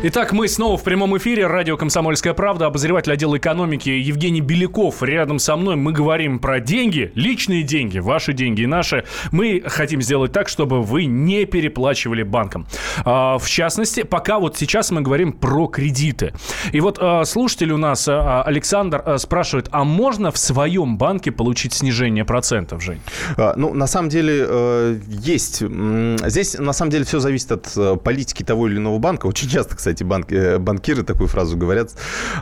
Итак, 0.05 0.33
мы 0.33 0.49
снова 0.49 0.75
в 0.75 0.83
прямом 0.83 1.17
эфире. 1.17 1.47
Радио 1.47 1.77
«Комсомольская 1.77 2.33
правда». 2.33 2.65
Обозреватель 2.65 3.13
отдела 3.13 3.37
экономики 3.37 3.87
Евгений 3.87 4.41
Беляков 4.41 5.01
рядом 5.01 5.39
со 5.39 5.55
мной. 5.55 5.77
Мы 5.77 5.93
говорим 5.93 6.39
про 6.39 6.59
деньги, 6.59 7.13
личные 7.15 7.63
деньги, 7.63 7.99
ваши 7.99 8.33
деньги 8.33 8.63
и 8.63 8.65
наши. 8.65 9.05
Мы 9.31 9.63
хотим 9.65 10.01
сделать 10.01 10.33
так, 10.33 10.49
чтобы 10.49 10.81
вы 10.81 11.05
не 11.05 11.45
переплачивали 11.45 12.23
банкам. 12.23 12.67
А, 13.05 13.37
в 13.37 13.47
частности, 13.47 14.03
пока 14.03 14.39
вот 14.39 14.57
сейчас 14.57 14.91
мы 14.91 14.99
говорим 14.99 15.31
про 15.31 15.67
кредиты. 15.67 16.33
И 16.73 16.81
вот 16.81 16.97
а, 16.99 17.23
слушатель 17.23 17.71
у 17.71 17.77
нас, 17.77 18.05
а, 18.09 18.43
Александр, 18.43 19.17
спрашивает, 19.19 19.69
а 19.71 19.85
можно 19.85 20.31
в 20.31 20.37
своем 20.37 20.97
банке 20.97 21.31
получить 21.31 21.71
снижение 21.71 22.25
процентов, 22.25 22.83
Жень? 22.83 22.99
Ну, 23.37 23.73
на 23.73 23.87
самом 23.87 24.09
деле, 24.09 24.45
э, 24.45 24.99
есть. 25.07 25.59
Здесь, 25.61 26.59
на 26.59 26.73
самом 26.73 26.91
деле, 26.91 27.05
все 27.05 27.19
зависит 27.19 27.53
от 27.53 27.71
э, 27.77 27.95
политики 27.95 28.43
того 28.43 28.67
или 28.67 28.75
иного 28.75 28.99
банка. 28.99 29.27
Очень 29.27 29.47
часто, 29.47 29.77
кстати, 29.77 29.92
банки, 30.01 30.33
э, 30.33 30.57
банкиры 30.57 31.03
такую 31.03 31.27
фразу 31.27 31.57
говорят. 31.57 31.91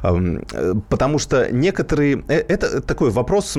Э, 0.04 0.74
Потому 0.90 1.20
что 1.20 1.52
некоторые... 1.52 2.24
э, 2.28 2.40
Это 2.48 2.82
такой 2.82 3.10
вопрос 3.10 3.58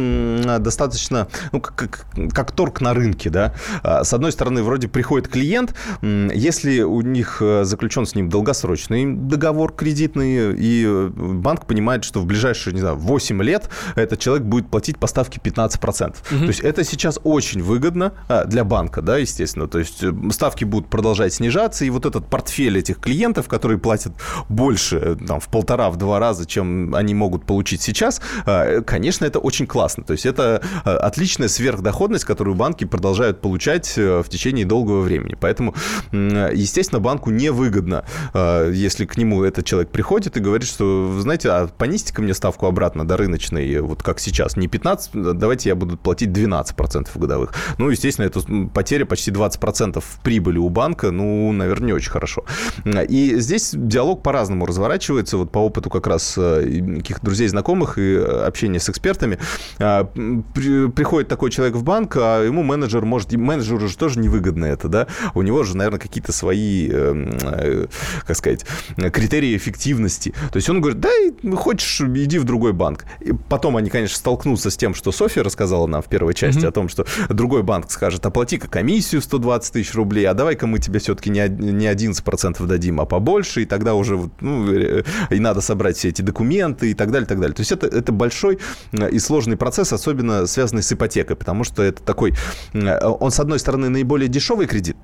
достаточно... 0.59 1.29
Ну, 1.53 1.61
как, 1.61 2.07
как- 2.33 2.53
торг 2.53 2.81
на 2.81 2.95
рынке, 2.95 3.31
да. 3.31 3.55
А, 3.83 4.05
С 4.05 4.13
одной 4.13 4.33
стороны, 4.33 4.63
вроде 4.63 4.89
приходит 4.89 5.29
клиент, 5.29 5.75
если 6.03 6.83
у 6.83 7.01
них 7.01 7.43
заключен 7.63 8.07
с 8.07 8.15
ним 8.15 8.29
долгосрочный 8.29 9.07
договор 9.15 9.73
кредитный, 9.73 10.55
и 10.57 11.09
банк 11.17 11.67
понимает, 11.67 12.05
что 12.05 12.21
в 12.21 12.27
ближайшие, 12.27 12.75
не 12.75 12.81
знаю, 12.81 12.97
8 12.97 13.43
лет 13.43 13.69
этот 13.95 14.19
человек 14.21 14.45
будет 14.47 14.69
платить 14.69 14.99
по 14.99 15.07
ставке 15.07 15.41
15%. 15.43 16.15
То 16.29 16.45
есть 16.45 16.61
это 16.61 16.85
сейчас 16.85 17.19
очень 17.25 17.63
выгодно 17.63 18.13
а, 18.29 18.45
для 18.45 18.65
банка, 18.65 19.03
да, 19.03 19.17
естественно. 19.19 19.67
То 19.67 19.79
есть 19.79 20.05
ставки 20.33 20.65
будут 20.65 20.89
продолжать 20.89 21.33
снижаться, 21.33 21.85
и 21.85 21.91
вот 21.91 22.07
этот 22.07 22.27
портфель 22.29 22.79
этих 22.79 22.99
клиентов, 22.99 23.49
которые 23.49 23.79
платят 23.83 24.13
больше, 24.49 25.19
там, 25.27 25.41
в 25.41 25.49
полтора, 25.49 25.91
в 25.91 25.97
два 25.97 26.19
раза, 26.19 26.47
чем 26.47 26.95
они 26.95 27.15
могут 27.15 27.45
получить 27.45 27.83
сейчас, 27.83 28.21
э, 28.47 28.81
конечно, 28.83 29.25
это 29.25 29.39
очень 29.39 29.67
классно. 29.67 30.05
То 30.05 30.13
есть 30.13 30.27
это 30.27 30.63
э, 30.85 30.91
отличная 30.91 31.49
сверхдоходность, 31.49 32.25
которую 32.25 32.55
банки 32.55 32.85
продолжают 32.85 33.41
получать 33.41 33.95
э, 33.97 34.23
в 34.23 34.29
течение 34.29 34.65
долгого 34.65 35.01
времени. 35.01 35.37
Поэтому, 35.39 35.75
естественно, 36.13 37.01
банку 37.01 37.31
невыгодно, 37.31 38.05
если 38.35 39.05
к 39.07 39.17
нему 39.17 39.43
этот 39.43 39.65
человек 39.65 39.91
приходит 39.91 40.37
и 40.37 40.41
говорит, 40.41 40.69
что, 40.69 41.19
знаете, 41.21 41.51
а 41.51 41.67
понизьте-ка 41.67 42.23
мне 42.23 42.35
ставку 42.35 42.67
обратно 42.67 43.07
до 43.07 43.17
рыночной, 43.17 43.81
вот 43.81 44.03
как 44.03 44.21
сейчас, 44.21 44.57
не 44.57 44.69
15, 44.69 45.11
давайте 45.37 45.69
я 45.71 45.75
буду 45.75 45.97
платить 45.97 46.31
12% 46.31 47.09
годовых. 47.19 47.53
Ну, 47.79 47.91
естественно, 47.91 48.27
это 48.27 48.41
потеря 48.73 49.05
почти 49.05 49.31
20% 49.31 50.03
прибыли 50.23 50.59
у 50.59 50.69
банка, 50.69 51.11
ну, 51.11 51.53
наверное, 51.53 51.89
не 51.89 51.93
очень 51.93 52.11
хорошо. 52.11 52.45
И 52.85 53.35
здесь 53.39 53.72
диалог 53.73 54.23
по-разному 54.23 54.67
разворачивается, 54.67 55.37
вот 55.37 55.51
по 55.51 55.59
опыту 55.59 55.91
как 55.91 56.07
раз 56.07 56.35
э, 56.37 56.65
и 56.67 56.97
каких 56.99 57.21
друзей, 57.23 57.49
знакомых 57.49 57.99
и 57.99 58.15
э, 58.15 58.47
общения 58.47 58.81
с 58.81 58.89
экспертами. 58.89 59.39
А, 59.79 60.05
Приходит 60.05 61.29
такой 61.29 61.51
человек 61.51 61.77
в 61.77 61.83
банк, 61.83 62.17
а 62.17 62.45
ему 62.45 62.63
менеджер 62.63 63.05
может... 63.05 63.33
Менеджеру 63.33 63.89
же 63.89 63.97
тоже 63.97 64.19
невыгодно 64.19 64.67
это, 64.67 64.89
да? 64.89 65.07
У 65.35 65.43
него 65.43 65.63
же, 65.63 65.77
наверное, 65.77 65.99
какие-то 65.99 66.33
свои, 66.33 66.89
э, 66.91 67.31
э, 67.43 67.87
как 68.27 68.37
сказать, 68.37 68.65
критерии 68.97 69.57
эффективности. 69.57 70.35
То 70.53 70.57
есть 70.57 70.69
он 70.69 70.81
говорит, 70.81 71.01
да, 71.01 71.11
хочешь, 71.57 72.01
иди 72.01 72.39
в 72.39 72.45
другой 72.45 72.73
банк. 72.73 73.05
И 73.21 73.33
потом 73.49 73.77
они, 73.77 73.91
конечно, 73.91 74.17
столкнутся 74.17 74.71
с 74.71 74.77
тем, 74.77 74.95
что 74.95 75.13
Софья 75.13 75.43
рассказала 75.43 75.87
нам 75.87 76.03
в 76.03 76.07
первой 76.07 76.35
части 76.35 76.65
о 76.65 76.71
том, 76.71 76.89
что 76.89 77.07
другой 77.29 77.63
банк 77.63 77.91
скажет, 77.91 78.25
оплати-ка 78.27 78.69
комиссию 78.69 79.23
120 79.23 79.73
тысяч 79.73 79.95
рублей, 79.95 80.27
а 80.27 80.35
давай-ка 80.35 80.67
мы 80.67 80.79
тебе 80.79 80.99
все-таки 80.99 81.31
не 81.31 81.41
11% 81.41 82.67
дадим, 82.67 83.01
а 83.01 83.07
побольше, 83.07 83.62
и 83.63 83.67
тогда 83.67 83.95
уже 83.95 84.17
вот, 84.17 84.31
ну, 84.41 84.73
э, 84.73 85.03
и 85.31 85.39
надо 85.39 85.61
собрать 85.61 85.97
все 85.97 86.09
эти 86.09 86.23
документы 86.23 86.91
и 86.91 86.95
так 86.95 87.11
далее, 87.11 87.27
и 87.27 87.29
так 87.29 87.41
далее. 87.41 87.55
То 87.55 87.61
есть 87.61 87.73
это, 87.73 87.87
это 87.87 88.13
большой 88.13 88.59
э, 88.93 89.11
и 89.11 89.19
сложный 89.19 89.57
процесс, 89.57 89.93
особенно 89.93 90.47
связанный 90.47 90.83
с 90.83 90.93
ипотекой, 90.93 91.37
потому 91.37 91.65
что 91.65 91.83
это 91.83 92.03
такой, 92.03 92.35
э, 92.73 93.07
он, 93.07 93.31
с 93.31 93.41
одной 93.41 93.59
стороны, 93.59 93.89
наиболее 93.89 94.29
дешевый 94.29 94.67
кредит, 94.67 94.97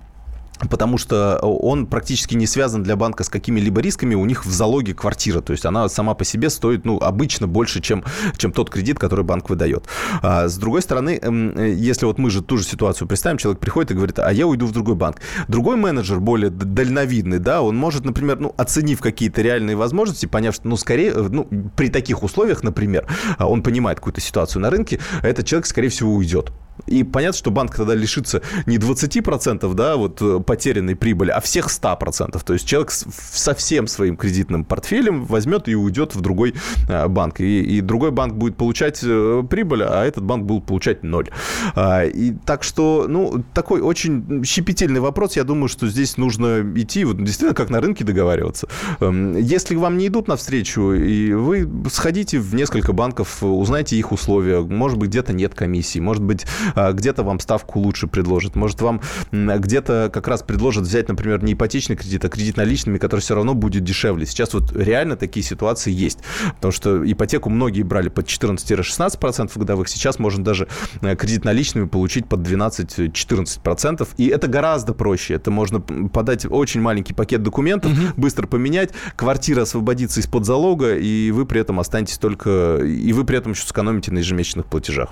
Потому 0.70 0.98
что 0.98 1.38
он 1.38 1.86
практически 1.86 2.34
не 2.34 2.46
связан 2.46 2.82
для 2.82 2.96
банка 2.96 3.24
с 3.24 3.28
какими-либо 3.28 3.80
рисками. 3.80 4.14
У 4.14 4.24
них 4.24 4.44
в 4.44 4.50
залоге 4.50 4.94
квартира. 4.94 5.40
То 5.40 5.52
есть 5.52 5.64
она 5.64 5.88
сама 5.88 6.14
по 6.14 6.24
себе 6.24 6.50
стоит 6.50 6.84
ну, 6.84 6.98
обычно 6.98 7.46
больше, 7.46 7.80
чем, 7.80 8.04
чем 8.36 8.52
тот 8.52 8.70
кредит, 8.70 8.98
который 8.98 9.24
банк 9.24 9.50
выдает. 9.50 9.84
А 10.22 10.48
с 10.48 10.56
другой 10.56 10.82
стороны, 10.82 11.18
эм, 11.20 11.56
э, 11.56 11.74
если 11.74 12.06
вот 12.06 12.18
мы 12.18 12.30
же 12.30 12.42
ту 12.42 12.56
же 12.56 12.64
ситуацию 12.64 13.06
представим, 13.08 13.38
человек 13.38 13.60
приходит 13.60 13.90
и 13.90 13.94
говорит, 13.94 14.18
а 14.18 14.32
я 14.32 14.46
уйду 14.46 14.66
в 14.66 14.72
другой 14.72 14.94
банк. 14.94 15.20
Другой 15.48 15.76
менеджер, 15.76 16.20
более 16.20 16.50
дальновидный, 16.50 17.38
да, 17.38 17.62
он 17.62 17.76
может, 17.76 18.04
например, 18.04 18.38
ну, 18.40 18.54
оценив 18.56 19.00
какие-то 19.00 19.42
реальные 19.42 19.76
возможности, 19.76 20.26
поняв, 20.26 20.54
что, 20.54 20.68
ну, 20.68 20.76
скорее, 20.76 21.12
э, 21.12 21.28
ну, 21.30 21.48
при 21.76 21.88
таких 21.88 22.22
условиях, 22.22 22.62
например, 22.62 23.06
а 23.38 23.48
он 23.48 23.62
понимает 23.62 23.98
какую-то 23.98 24.20
ситуацию 24.20 24.62
на 24.62 24.70
рынке, 24.70 24.98
этот 25.22 25.46
человек, 25.46 25.66
скорее 25.66 25.88
всего, 25.88 26.14
уйдет. 26.14 26.52
И 26.86 27.04
понятно, 27.04 27.38
что 27.38 27.50
банк 27.50 27.74
тогда 27.74 27.94
лишится 27.94 28.42
не 28.66 28.78
20%, 28.78 29.74
да, 29.74 29.96
вот 29.96 30.20
э, 30.20 30.40
потерянной 30.40 30.96
прибыли, 30.96 31.30
а 31.30 31.40
всех 31.40 31.68
100%. 31.68 32.40
То 32.44 32.52
есть 32.52 32.66
человек 32.66 32.90
со 32.90 33.54
всем 33.54 33.86
своим 33.86 34.16
кредитным 34.16 34.64
портфелем 34.64 35.24
возьмет 35.24 35.68
и 35.68 35.74
уйдет 35.74 36.14
в 36.14 36.20
другой 36.20 36.54
э, 36.88 37.08
банк. 37.08 37.40
И, 37.40 37.62
и 37.62 37.80
другой 37.80 38.10
банк 38.10 38.34
будет 38.34 38.56
получать 38.56 39.00
э, 39.02 39.42
прибыль, 39.48 39.82
а 39.82 40.04
этот 40.04 40.24
банк 40.24 40.44
будет 40.44 40.64
получать 40.64 41.02
ноль. 41.02 41.28
А, 41.74 42.04
И 42.04 42.32
так 42.44 42.62
что, 42.62 43.06
ну, 43.08 43.44
такой 43.54 43.80
очень 43.80 44.44
щепетильный 44.44 45.00
вопрос. 45.00 45.36
Я 45.36 45.44
думаю, 45.44 45.68
что 45.68 45.86
здесь 45.88 46.16
нужно 46.16 46.60
идти, 46.76 47.04
вот 47.04 47.18
действительно, 47.18 47.54
как 47.54 47.70
на 47.70 47.80
рынке 47.80 48.04
договариваться. 48.04 48.68
Эм, 49.00 49.36
Если 49.36 49.76
вам 49.76 49.98
не 49.98 50.08
идут 50.08 50.28
навстречу, 50.28 50.92
и 50.92 51.32
вы 51.32 51.68
сходите 51.90 52.38
в 52.38 52.54
несколько 52.54 52.92
банков, 52.92 53.42
узнайте 53.42 53.96
их 53.96 54.12
условия. 54.12 54.60
Может 54.60 54.98
быть, 54.98 55.10
где-то 55.10 55.32
нет 55.32 55.54
комиссии, 55.54 55.98
может 55.98 56.22
быть, 56.22 56.46
где-то 56.74 57.22
вам 57.22 57.40
ставку 57.40 57.80
лучше 57.80 58.06
предложат, 58.06 58.56
может, 58.56 58.80
вам 58.80 59.00
где-то 59.32 60.10
как 60.12 60.28
раз 60.28 60.42
предложат 60.42 60.84
взять, 60.84 61.08
например, 61.08 61.42
не 61.42 61.52
ипотечный 61.52 61.96
кредит, 61.96 62.24
а 62.24 62.28
кредит 62.28 62.56
наличными, 62.56 62.98
который 62.98 63.20
все 63.20 63.34
равно 63.34 63.54
будет 63.54 63.84
дешевле. 63.84 64.26
Сейчас 64.26 64.54
вот 64.54 64.74
реально 64.74 65.16
такие 65.16 65.44
ситуации 65.44 65.92
есть, 65.92 66.18
потому 66.56 66.72
что 66.72 67.10
ипотеку 67.10 67.50
многие 67.50 67.82
брали 67.82 68.08
под 68.08 68.26
14-16% 68.26 69.58
годовых, 69.58 69.88
сейчас 69.88 70.18
можно 70.18 70.44
даже 70.44 70.68
э, 71.00 71.16
кредит 71.16 71.44
наличными 71.44 71.86
получить 71.86 72.28
под 72.28 72.40
12-14%, 72.40 74.08
и 74.16 74.26
это 74.28 74.48
гораздо 74.48 74.94
проще. 74.94 75.34
Это 75.34 75.50
можно 75.50 75.80
подать 75.80 76.46
очень 76.48 76.80
маленький 76.80 77.14
пакет 77.14 77.42
документов, 77.42 77.92
быстро 78.16 78.46
поменять, 78.46 78.90
квартира 79.16 79.62
освободится 79.62 80.20
из-под 80.20 80.44
залога, 80.44 80.96
и 80.96 81.30
вы 81.30 81.46
при 81.46 81.60
этом 81.60 81.80
останетесь 81.80 82.18
только... 82.18 82.78
И 82.78 83.12
вы 83.12 83.24
при 83.24 83.38
этом 83.38 83.52
еще 83.52 83.66
сэкономите 83.66 84.12
на 84.12 84.18
ежемесячных 84.18 84.66
платежах. 84.66 85.10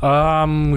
Ам, 0.00 0.75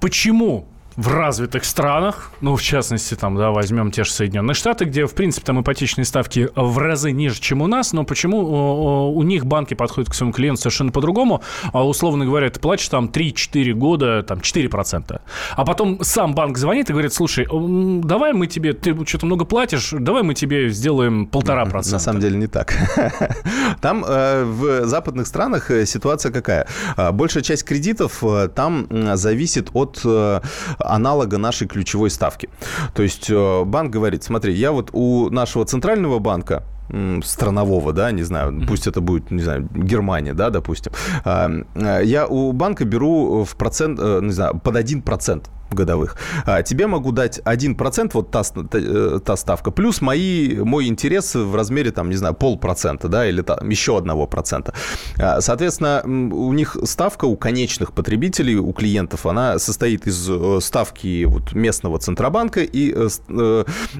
почему 0.00 0.66
в 0.96 1.08
развитых 1.08 1.64
странах, 1.64 2.30
ну, 2.40 2.56
в 2.56 2.62
частности, 2.62 3.14
там, 3.14 3.36
да, 3.36 3.50
возьмем 3.50 3.90
те 3.90 4.04
же 4.04 4.10
Соединенные 4.10 4.54
Штаты, 4.54 4.84
где, 4.84 5.06
в 5.06 5.14
принципе, 5.14 5.46
там 5.46 5.60
ипотечные 5.60 6.04
ставки 6.04 6.48
в 6.54 6.78
разы 6.78 7.10
ниже, 7.12 7.40
чем 7.40 7.62
у 7.62 7.66
нас, 7.66 7.92
но 7.92 8.04
почему 8.04 9.12
у 9.14 9.22
них 9.22 9.46
банки 9.46 9.74
подходят 9.74 10.10
к 10.10 10.14
своему 10.14 10.32
клиенту 10.32 10.62
совершенно 10.62 10.92
по-другому, 10.92 11.42
а, 11.72 11.86
условно 11.86 12.24
говоря, 12.24 12.48
ты 12.50 12.60
платишь 12.60 12.88
там 12.88 13.06
3-4 13.06 13.72
года, 13.72 14.22
там, 14.22 14.38
4%, 14.38 15.20
а 15.56 15.64
потом 15.64 15.98
сам 16.02 16.34
банк 16.34 16.58
звонит 16.58 16.90
и 16.90 16.92
говорит, 16.92 17.12
слушай, 17.12 17.46
давай 18.02 18.32
мы 18.32 18.46
тебе, 18.46 18.72
ты 18.72 18.94
что-то 19.06 19.26
много 19.26 19.44
платишь, 19.44 19.90
давай 19.92 20.22
мы 20.22 20.34
тебе 20.34 20.68
сделаем 20.68 21.26
полтора 21.26 21.64
процента. 21.66 21.96
На 21.96 22.00
самом 22.00 22.20
деле 22.20 22.36
не 22.36 22.46
так. 22.46 22.74
Там 23.80 24.04
э, 24.06 24.44
в 24.44 24.86
западных 24.86 25.26
странах 25.26 25.70
э, 25.70 25.86
ситуация 25.86 26.32
какая? 26.32 26.66
А, 26.96 27.12
Большая 27.12 27.42
часть 27.42 27.64
кредитов 27.64 28.22
э, 28.22 28.48
там 28.48 28.86
зависит 29.16 29.70
от 29.72 30.00
аналога 30.84 31.38
нашей 31.38 31.66
ключевой 31.66 32.10
ставки. 32.10 32.48
То 32.94 33.02
есть 33.02 33.30
э, 33.30 33.64
банк 33.64 33.92
говорит, 33.92 34.24
смотри, 34.24 34.54
я 34.54 34.72
вот 34.72 34.90
у 34.92 35.30
нашего 35.30 35.64
центрального 35.64 36.18
банка 36.18 36.62
странового, 37.22 37.92
да, 37.92 38.12
не 38.12 38.22
знаю, 38.22 38.62
пусть 38.68 38.86
это 38.86 39.00
будет, 39.00 39.30
не 39.30 39.42
знаю, 39.42 39.68
Германия, 39.74 40.34
да, 40.34 40.50
допустим, 40.50 40.92
а, 41.24 41.50
э, 41.74 42.04
я 42.04 42.26
у 42.26 42.52
банка 42.52 42.84
беру 42.84 43.44
в 43.44 43.56
процент, 43.56 43.98
э, 44.00 44.20
не 44.22 44.32
знаю, 44.32 44.60
под 44.62 44.76
1%. 44.76 45.44
Годовых, 45.74 46.16
а, 46.46 46.62
тебе 46.62 46.86
могу 46.86 47.12
дать 47.12 47.40
1%, 47.44 48.10
вот 48.14 48.30
та, 48.30 48.42
та, 48.42 49.18
та 49.20 49.36
ставка, 49.36 49.70
плюс 49.70 50.00
мои, 50.00 50.56
мой 50.56 50.86
интерес 50.86 51.34
в 51.34 51.54
размере, 51.54 51.90
там, 51.90 52.10
не 52.10 52.16
знаю, 52.16 52.34
полпроцента, 52.34 53.08
да, 53.08 53.26
или 53.26 53.42
там 53.42 53.68
еще 53.68 53.96
одного 53.96 54.26
процента. 54.26 54.74
А, 55.18 55.40
соответственно, 55.40 56.02
у 56.04 56.52
них 56.52 56.76
ставка 56.84 57.24
у 57.24 57.36
конечных 57.36 57.92
потребителей, 57.92 58.56
у 58.56 58.72
клиентов, 58.72 59.26
она 59.26 59.58
состоит 59.58 60.06
из 60.06 60.28
э, 60.28 60.58
ставки 60.60 61.24
вот 61.24 61.54
местного 61.54 61.98
Центробанка 61.98 62.60
и 62.60 62.92
э, 62.94 63.08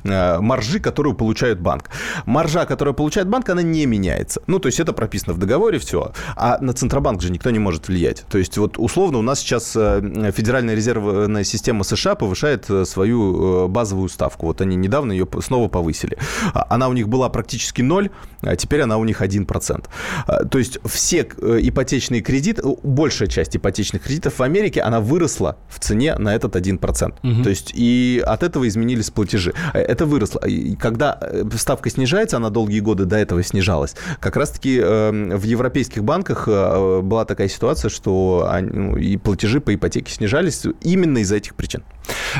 э, 0.04 0.38
маржи, 0.40 0.80
которую 0.80 1.14
получает 1.14 1.60
банк. 1.60 1.90
Маржа, 2.26 2.66
которую 2.66 2.94
получает 2.94 3.28
банк, 3.28 3.48
она 3.48 3.62
не 3.62 3.86
меняется. 3.86 4.42
Ну, 4.46 4.58
то 4.58 4.68
есть 4.68 4.80
это 4.80 4.92
прописано 4.92 5.34
в 5.34 5.38
договоре, 5.38 5.78
все. 5.78 6.12
А 6.36 6.58
на 6.60 6.72
Центробанк 6.72 7.22
же 7.22 7.32
никто 7.32 7.50
не 7.50 7.58
может 7.58 7.88
влиять. 7.88 8.24
То 8.28 8.38
есть 8.38 8.58
вот 8.58 8.78
условно 8.78 9.18
у 9.18 9.22
нас 9.22 9.40
сейчас 9.40 9.72
Федеральная 9.72 10.74
резервная 10.74 11.44
система 11.44 11.63
США 11.84 12.14
повышает 12.14 12.68
свою 12.84 13.68
базовую 13.68 14.08
ставку. 14.08 14.46
Вот 14.46 14.60
они 14.60 14.76
недавно 14.76 15.12
ее 15.12 15.26
снова 15.40 15.68
повысили. 15.68 16.18
А, 16.52 16.66
она 16.70 16.88
у 16.88 16.92
них 16.92 17.08
была 17.08 17.28
практически 17.28 17.82
ноль, 17.82 18.10
а 18.42 18.56
теперь 18.56 18.82
она 18.82 18.98
у 18.98 19.04
них 19.04 19.22
1%. 19.22 19.84
А, 20.26 20.44
то 20.44 20.58
есть 20.58 20.78
все 20.84 21.22
ипотечные 21.22 22.20
кредиты, 22.20 22.62
большая 22.82 23.28
часть 23.28 23.56
ипотечных 23.56 24.02
кредитов 24.02 24.38
в 24.38 24.42
Америке, 24.42 24.80
она 24.80 25.00
выросла 25.00 25.56
в 25.68 25.80
цене 25.80 26.16
на 26.16 26.34
этот 26.34 26.56
1%. 26.56 27.14
Угу. 27.22 27.42
То 27.42 27.50
есть 27.50 27.72
и 27.74 28.22
от 28.24 28.42
этого 28.42 28.66
изменились 28.68 29.10
платежи. 29.10 29.54
Это 29.72 30.06
выросло. 30.06 30.40
И 30.46 30.76
когда 30.76 31.18
э, 31.20 31.44
ставка 31.56 31.90
снижается, 31.90 32.36
она 32.36 32.50
долгие 32.50 32.80
годы 32.80 33.04
до 33.04 33.16
этого 33.16 33.42
снижалась, 33.42 33.94
как 34.20 34.36
раз-таки 34.36 34.78
э, 34.82 35.36
в 35.36 35.42
европейских 35.42 36.04
банках 36.04 36.48
э, 36.48 37.00
была 37.00 37.24
такая 37.24 37.48
ситуация, 37.48 37.88
что 37.88 38.48
они, 38.50 38.70
ну, 38.70 38.96
и 38.96 39.16
платежи 39.16 39.60
по 39.60 39.74
ипотеке 39.74 40.12
снижались 40.12 40.64
именно 40.82 41.18
из-за 41.18 41.36
этих 41.36 41.53
причин. 41.54 41.82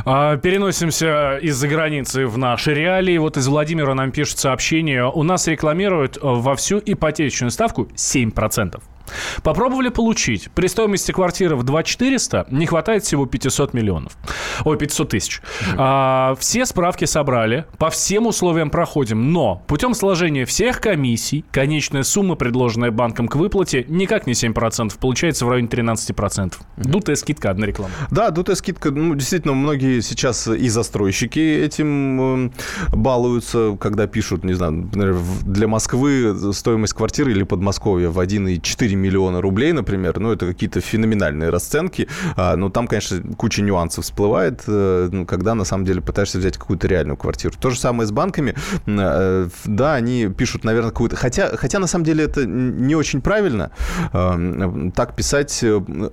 А, 0.05 0.37
переносимся 0.37 1.39
из-за 1.39 1.69
границы 1.69 2.27
в 2.27 2.39
наши 2.39 2.75
реалии. 2.75 3.19
Вот 3.19 3.37
из 3.37 3.47
Владимира 3.49 3.95
нам 3.95 4.13
пишут 4.13 4.39
сообщение. 4.39 5.11
У 5.11 5.23
нас 5.23 5.47
рекламируют 5.47 6.19
во 6.21 6.55
всю 6.57 6.81
ипотечную 6.85 7.51
ставку 7.51 7.89
7%. 7.95 8.81
Попробовали 9.43 9.89
получить. 9.89 10.51
При 10.55 10.67
стоимости 10.67 11.13
квартиры 11.13 11.57
в 11.57 11.63
2 11.63 11.83
400 11.83 12.47
не 12.51 12.67
хватает 12.67 13.05
всего 13.05 13.27
500 13.27 13.75
миллионов. 13.75 14.17
Ой, 14.65 14.79
500 14.79 15.09
тысяч. 15.09 15.43
А, 15.77 16.35
все 16.39 16.67
справки 16.67 17.05
собрали, 17.05 17.67
по 17.79 17.91
всем 17.91 18.27
условиям 18.27 18.71
проходим, 18.71 19.33
но 19.33 19.63
путем 19.67 19.95
сложения 19.95 20.45
всех 20.45 20.81
комиссий 20.81 21.45
конечная 21.51 22.03
сумма, 22.03 22.35
предложенная 22.35 22.91
банком 22.91 23.29
к 23.29 23.37
выплате, 23.37 23.85
никак 23.89 24.27
не 24.27 24.33
7%, 24.33 24.93
получается 24.99 25.47
в 25.47 25.51
районе 25.51 25.69
13%. 25.69 26.55
Дутая 26.77 27.17
скидка, 27.17 27.51
одна 27.51 27.67
реклама. 27.67 27.93
Да, 28.11 28.31
дутая 28.31 28.57
скидка. 28.57 28.91
Ну, 28.91 29.15
действительно, 29.15 29.55
многие 29.55 30.01
сейчас 30.01 30.49
и 30.49 30.69
застройщики 30.69 31.39
этим 31.39 32.47
э, 32.47 32.51
балуются, 32.93 33.77
когда 33.81 34.07
пишут, 34.07 34.45
не 34.45 34.55
знаю, 34.55 34.73
например, 34.73 35.17
для 35.43 35.69
Москвы 35.69 36.53
стоимость 36.53 36.95
квартиры 36.95 37.33
или 37.33 37.43
Подмосковья 37.43 38.09
в 38.09 38.19
1,4 38.19 38.94
4 38.95 38.97
миллиона 38.97 39.41
рублей, 39.41 39.73
например, 39.73 40.19
ну, 40.21 40.33
это 40.33 40.47
какие-то 40.47 40.81
феноменальные 40.81 41.51
расценки. 41.51 42.09
А, 42.37 42.57
но 42.57 42.71
там, 42.71 42.87
конечно, 42.87 43.21
куча 43.37 43.63
нюансов 43.63 44.05
всплывает, 44.05 44.63
э, 44.67 45.09
ну, 45.13 45.27
когда 45.27 45.55
на 45.55 45.65
самом 45.65 45.85
деле 45.85 46.01
пытаешься 46.01 46.39
взять 46.39 46.57
какую-то 46.57 46.87
реальную 46.87 47.17
квартиру. 47.17 47.55
То 47.61 47.71
же 47.71 47.79
самое 47.79 48.07
с 48.07 48.13
банками. 48.13 48.55
Э, 48.87 49.49
да, 49.65 49.95
они 49.95 50.29
пишут, 50.29 50.65
наверное, 50.65 50.91
какую-то... 50.91 51.17
Хотя, 51.17 51.57
хотя 51.57 51.79
на 51.79 51.87
самом 51.87 52.05
деле 52.05 52.25
это 52.25 52.47
не 52.47 52.95
очень 52.95 53.21
правильно 53.21 53.71
э, 54.13 54.91
так 54.95 55.17
писать. 55.17 55.65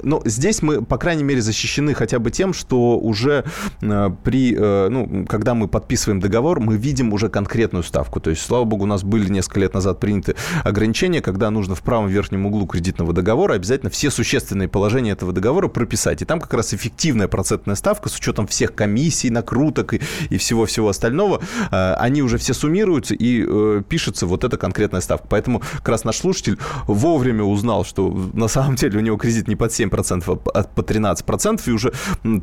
Но 0.04 0.22
здесь 0.26 0.62
мы, 0.62 0.82
по 0.84 0.98
крайней 0.98 1.24
мере, 1.24 1.42
защищены 1.42 1.94
хотя 1.94 2.20
бы 2.20 2.32
тем, 2.32 2.54
что 2.54 2.98
уже 3.00 3.44
при... 3.80 4.56
Ну, 4.90 5.26
когда 5.28 5.54
мы 5.54 5.68
подписываем 5.68 6.20
договор, 6.20 6.60
мы 6.60 6.78
видим 6.78 7.14
уже 7.14 7.30
конкретную 7.30 7.84
ставку. 7.84 8.20
То 8.20 8.30
есть, 8.30 8.42
слава 8.42 8.64
богу, 8.64 8.84
у 8.84 8.88
нас 8.88 9.04
были 9.04 9.30
несколько 9.30 9.60
лет 9.60 9.74
назад 9.74 10.00
приняты 10.00 10.36
ограничения, 10.64 11.22
когда 11.22 11.50
нужно 11.50 11.76
в 11.76 11.82
правом 11.82 12.08
верхнем 12.08 12.46
углу 12.46 12.68
кредитного 12.72 13.14
договора 13.14 13.54
обязательно 13.54 13.92
все 13.92 14.10
существенные 14.10 14.68
положения 14.68 15.12
этого 15.12 15.34
договора 15.34 15.68
прописать. 15.68 16.22
И 16.22 16.26
там 16.26 16.40
как 16.40 16.54
раз 16.54 16.74
эффективная 16.74 17.28
процентная 17.28 17.76
ставка 17.76 18.10
с 18.10 18.16
учетом 18.16 18.48
всех 18.48 18.74
комиссий, 18.74 19.30
накруток 19.30 19.94
и, 19.94 20.38
всего-всего 20.38 20.90
остального. 20.90 21.42
Э, 21.72 21.94
они 21.96 22.24
уже 22.24 22.38
все 22.38 22.54
суммируются 22.54 23.14
и 23.14 23.46
э, 23.48 23.84
пишется 23.88 24.26
вот 24.26 24.44
эта 24.44 24.58
конкретная 24.58 25.02
ставка. 25.02 25.28
Поэтому 25.30 25.62
как 25.78 25.90
раз 25.90 26.04
наш 26.06 26.18
слушатель 26.18 26.58
вовремя 26.88 27.44
узнал, 27.44 27.86
что 27.86 28.10
на 28.34 28.48
самом 28.48 28.76
деле 28.76 28.98
у 29.00 29.02
него 29.02 29.18
кредит 29.18 29.48
не 29.48 29.56
под 29.56 29.72
7%, 29.72 30.42
а 30.54 30.64
по 30.64 30.82
13%. 30.82 31.62
И 31.68 31.72
уже 31.72 31.94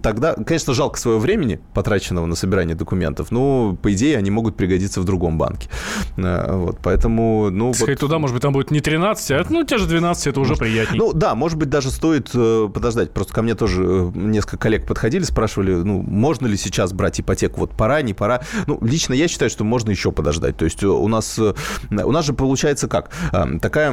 тогда, 0.02 0.34
конечно, 0.34 0.74
жалко 0.74 0.98
своего 0.98 1.18
времени, 1.18 1.60
потраченного 1.74 2.26
на 2.26 2.36
собирание 2.36 2.76
документов, 2.76 3.30
но, 3.30 3.76
по 3.80 3.92
идее, 3.92 4.18
они 4.18 4.30
могут 4.30 4.56
пригодиться 4.56 5.00
в 5.00 5.04
другом 5.04 5.38
банке. 5.38 5.68
Э, 6.16 6.54
вот, 6.54 6.78
поэтому, 6.82 7.50
ну... 7.50 7.72
Сказать, 7.72 8.00
вот... 8.00 8.08
туда, 8.08 8.18
может 8.18 8.34
быть, 8.34 8.42
там 8.42 8.52
будет 8.52 8.70
не 8.70 8.80
13, 8.80 9.30
а 9.30 9.44
ну, 9.48 9.64
те 9.64 9.78
же 9.78 9.86
12 9.86 10.17
15 10.18 10.26
это 10.26 10.40
уже 10.40 10.56
приятнее. 10.56 10.98
Ну 10.98 11.12
да, 11.12 11.34
может 11.34 11.58
быть, 11.58 11.68
даже 11.68 11.90
стоит 11.90 12.30
э, 12.34 12.68
подождать. 12.72 13.12
Просто 13.12 13.32
ко 13.32 13.42
мне 13.42 13.54
тоже 13.54 13.82
э, 13.84 14.10
несколько 14.14 14.58
коллег 14.58 14.86
подходили, 14.86 15.22
спрашивали, 15.22 15.72
ну, 15.72 16.02
можно 16.02 16.46
ли 16.46 16.56
сейчас 16.56 16.92
брать 16.92 17.20
ипотеку? 17.20 17.60
Вот 17.60 17.72
пора, 17.72 18.02
не 18.02 18.14
пора. 18.14 18.42
Ну, 18.66 18.78
лично 18.82 19.14
я 19.14 19.28
считаю, 19.28 19.50
что 19.50 19.64
можно 19.64 19.90
еще 19.90 20.12
подождать. 20.12 20.56
То 20.56 20.64
есть 20.64 20.82
э, 20.82 20.86
у 20.86 21.08
нас, 21.08 21.38
у 21.38 22.12
нас 22.12 22.24
же 22.24 22.32
получается 22.32 22.88
как? 22.88 23.10
Такая 23.60 23.92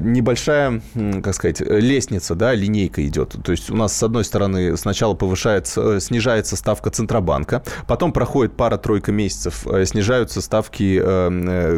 небольшая, 0.00 0.82
как 1.22 1.34
сказать, 1.34 1.60
лестница, 1.60 2.34
да, 2.34 2.54
линейка 2.54 3.06
идет. 3.06 3.36
То 3.42 3.52
есть 3.52 3.70
у 3.70 3.76
нас, 3.76 3.96
с 3.96 4.02
одной 4.02 4.24
стороны, 4.24 4.76
сначала 4.76 5.14
повышается, 5.14 6.00
снижается 6.00 6.56
ставка 6.56 6.90
Центробанка, 6.90 7.62
потом 7.86 8.12
проходит 8.12 8.56
пара-тройка 8.56 9.12
месяцев, 9.12 9.66
снижаются 9.84 10.40
ставки 10.40 10.98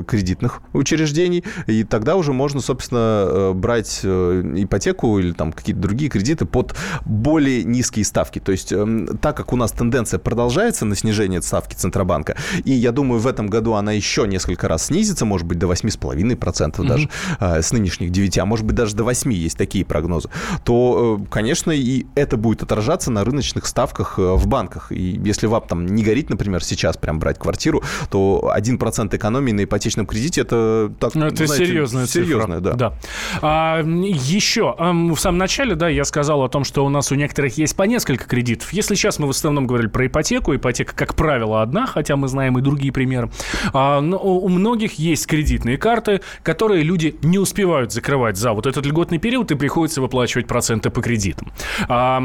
кредитных 0.05 0.61
учреждений, 0.73 1.45
и 1.67 1.85
тогда 1.85 2.17
уже 2.17 2.33
можно, 2.33 2.61
собственно, 2.61 3.32
Э, 3.33 3.53
брать 3.53 4.01
э, 4.03 4.43
ипотеку 4.57 5.19
или 5.19 5.33
там 5.33 5.53
какие-то 5.53 5.81
другие 5.81 6.11
кредиты 6.11 6.45
под 6.45 6.75
более 7.05 7.65
низкие 7.65 8.05
ставки. 8.05 8.39
То 8.39 8.53
есть, 8.53 8.73
эм, 8.73 9.19
так 9.19 9.37
как 9.37 9.53
у 9.53 9.57
нас 9.57 9.73
тенденция 9.73 10.19
продолжается 10.19 10.85
на 10.85 10.97
снижение 10.97 11.41
ставки 11.41 11.75
Центробанка, 11.75 12.37
и 12.65 12.73
я 12.73 12.93
думаю, 12.93 13.21
в 13.21 13.27
этом 13.27 13.47
году 13.47 13.73
она 13.75 13.93
еще 13.93 14.27
несколько 14.27 14.69
раз 14.69 14.87
снизится, 14.87 15.25
может 15.25 15.47
быть, 15.47 15.59
до 15.59 15.67
8,5% 15.67 16.37
mm-hmm. 16.37 16.87
даже 16.87 17.09
э, 17.41 17.63
с 17.63 17.73
нынешних 17.73 18.11
9, 18.11 18.39
а 18.39 18.45
может 18.45 18.67
быть, 18.67 18.77
даже 18.77 18.95
до 18.95 19.05
8 19.05 19.33
есть 19.33 19.57
такие 19.57 19.85
прогнозы, 19.85 20.29
то, 20.65 21.21
конечно, 21.31 21.71
и 21.71 22.07
это 22.15 22.37
будет 22.37 22.63
отражаться 22.63 23.11
на 23.11 23.25
рыночных 23.25 23.67
ставках 23.67 24.19
в 24.19 24.47
банках. 24.47 24.93
И 24.93 25.21
если 25.25 25.47
вам 25.47 25.63
там 25.67 25.87
не 25.87 26.03
горит, 26.03 26.29
например, 26.31 26.63
сейчас 26.65 26.97
прям 26.97 27.19
брать 27.19 27.39
квартиру, 27.39 27.83
то 28.11 28.53
1% 28.55 29.17
экономии 29.17 29.53
на 29.53 29.65
ипотечном 29.65 30.07
кредите 30.07 30.43
это 30.43 30.93
так, 30.99 31.15
ну, 31.15 31.27
это 31.27 31.47
знаете, 31.47 31.67
серьезная, 31.67 32.07
серьезная 32.07 32.59
цифра. 32.59 32.77
да. 32.77 32.91
да. 32.91 32.99
А, 33.41 33.83
еще, 33.83 34.75
в 34.79 35.17
самом 35.17 35.39
начале, 35.39 35.75
да, 35.75 35.89
я 35.89 36.05
сказал 36.05 36.43
о 36.43 36.49
том, 36.49 36.65
что 36.65 36.85
у 36.85 36.89
нас 36.89 37.13
у 37.13 37.15
некоторых 37.15 37.59
есть 37.59 37.77
по 37.77 37.85
несколько 37.85 38.25
кредитов. 38.25 38.73
Если 38.73 38.95
сейчас 38.95 39.19
мы 39.19 39.27
в 39.27 39.31
основном 39.31 39.67
говорили 39.67 39.89
про 39.89 40.07
ипотеку, 40.07 40.55
ипотека, 40.55 40.95
как 40.95 41.15
правило, 41.15 41.63
одна, 41.63 41.87
хотя 41.87 42.17
мы 42.17 42.29
знаем 42.29 42.59
и 42.59 42.63
другие 42.63 42.93
примеры, 42.93 43.31
а, 43.73 44.01
но 44.01 44.19
у 44.19 44.49
многих 44.49 44.95
есть 44.95 45.27
кредитные 45.27 45.79
карты, 45.79 46.21
которые 46.43 46.83
люди 46.83 47.17
не 47.23 47.39
успевают 47.39 47.93
закрывать 47.93 48.37
за 48.37 48.53
вот 48.53 48.67
этот 48.67 48.85
льготный 48.87 49.19
период, 49.19 49.51
и 49.51 49.55
приходится 49.55 50.01
выплачивать 50.01 50.47
проценты 50.47 50.91
по 50.91 51.03
кредитам, 51.03 51.53
а, 51.89 52.21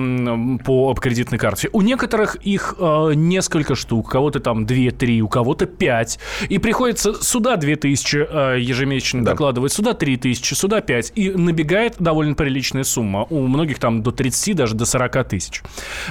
по, 0.63 0.93
кредитной 0.95 1.39
карте. 1.39 1.69
У 1.73 1.81
некоторых 1.81 2.35
их 2.35 2.75
а, 2.79 3.11
несколько 3.11 3.75
штук, 3.75 4.07
у 4.07 4.09
кого-то 4.09 4.39
там 4.39 4.65
2-3, 4.65 5.19
у 5.21 5.27
кого-то 5.27 5.65
5, 5.65 6.19
и 6.49 6.57
приходится 6.57 7.13
сюда 7.13 7.55
2000 7.55 8.27
а, 8.29 8.55
ежемесячно 8.55 9.23
да. 9.23 9.31
докладывать, 9.31 9.71
сюда 9.71 9.93
3000, 9.93 10.53
сюда 10.53 10.81
5. 10.87 11.11
И 11.15 11.29
набегает 11.29 11.95
довольно 11.99 12.33
приличная 12.33 12.83
сумма. 12.83 13.25
У 13.29 13.45
многих 13.45 13.77
там 13.77 14.01
до 14.01 14.11
30, 14.11 14.55
даже 14.55 14.75
до 14.75 14.85
40 14.85 15.27
тысяч. 15.27 15.61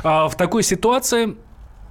А 0.05 0.29
в 0.29 0.37
такой 0.37 0.63
ситуации 0.63 1.35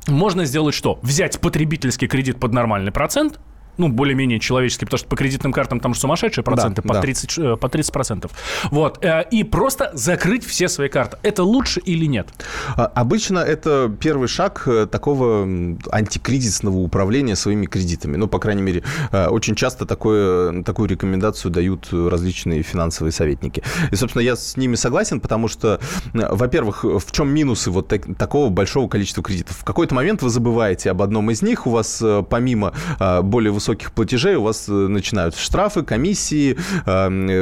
можно 0.07 0.45
сделать 0.45 0.75
что? 0.75 0.99
Взять 1.01 1.39
потребительский 1.41 2.07
кредит 2.07 2.39
под 2.39 2.53
нормальный 2.53 2.91
процент– 2.91 3.39
ну, 3.77 3.89
более-менее 3.89 4.39
человеческий, 4.39 4.85
потому 4.85 4.99
что 4.99 5.07
по 5.07 5.15
кредитным 5.15 5.51
картам 5.51 5.79
там 5.79 5.93
же 5.93 5.99
сумасшедшие 5.99 6.43
проценты, 6.43 6.81
да, 6.81 6.87
по, 6.87 6.93
да. 6.95 7.01
30, 7.01 7.37
э, 7.37 7.57
по 7.57 7.67
30%. 7.67 8.31
Вот. 8.71 9.03
Э, 9.03 9.23
и 9.29 9.43
просто 9.43 9.91
закрыть 9.93 10.45
все 10.45 10.67
свои 10.67 10.89
карты. 10.89 11.17
Это 11.23 11.43
лучше 11.43 11.79
или 11.79 12.05
нет? 12.05 12.27
А, 12.75 12.85
обычно 12.85 13.39
это 13.39 13.93
первый 13.99 14.27
шаг 14.27 14.63
э, 14.67 14.87
такого 14.89 15.43
антикризисного 15.91 16.77
управления 16.77 17.35
своими 17.35 17.65
кредитами. 17.65 18.15
Ну, 18.17 18.27
по 18.27 18.39
крайней 18.39 18.61
мере, 18.61 18.83
очень 19.11 19.55
часто 19.55 19.85
такое, 19.85 20.63
такую 20.63 20.89
рекомендацию 20.89 21.51
дают 21.51 21.89
различные 21.91 22.63
финансовые 22.63 23.11
советники. 23.11 23.63
И, 23.91 23.95
собственно, 23.95 24.21
я 24.21 24.35
с 24.35 24.57
ними 24.57 24.75
согласен, 24.75 25.19
потому 25.19 25.47
что, 25.47 25.79
во-первых, 26.13 26.83
в 26.83 27.11
чем 27.11 27.29
минусы 27.29 27.71
вот 27.71 27.87
так, 27.87 28.03
такого 28.17 28.49
большого 28.49 28.87
количества 28.87 29.23
кредитов? 29.23 29.57
В 29.57 29.63
какой-то 29.63 29.95
момент 29.95 30.21
вы 30.21 30.29
забываете 30.29 30.91
об 30.91 31.01
одном 31.01 31.31
из 31.31 31.41
них, 31.41 31.67
у 31.67 31.71
вас 31.71 32.03
помимо 32.29 32.73
более 33.23 33.51
высокого 33.51 33.64
высоких 33.65 33.91
платежей 33.93 34.35
у 34.35 34.43
вас 34.43 34.67
начинаются 34.67 35.41
штрафы, 35.41 35.81
комиссии, 35.81 36.55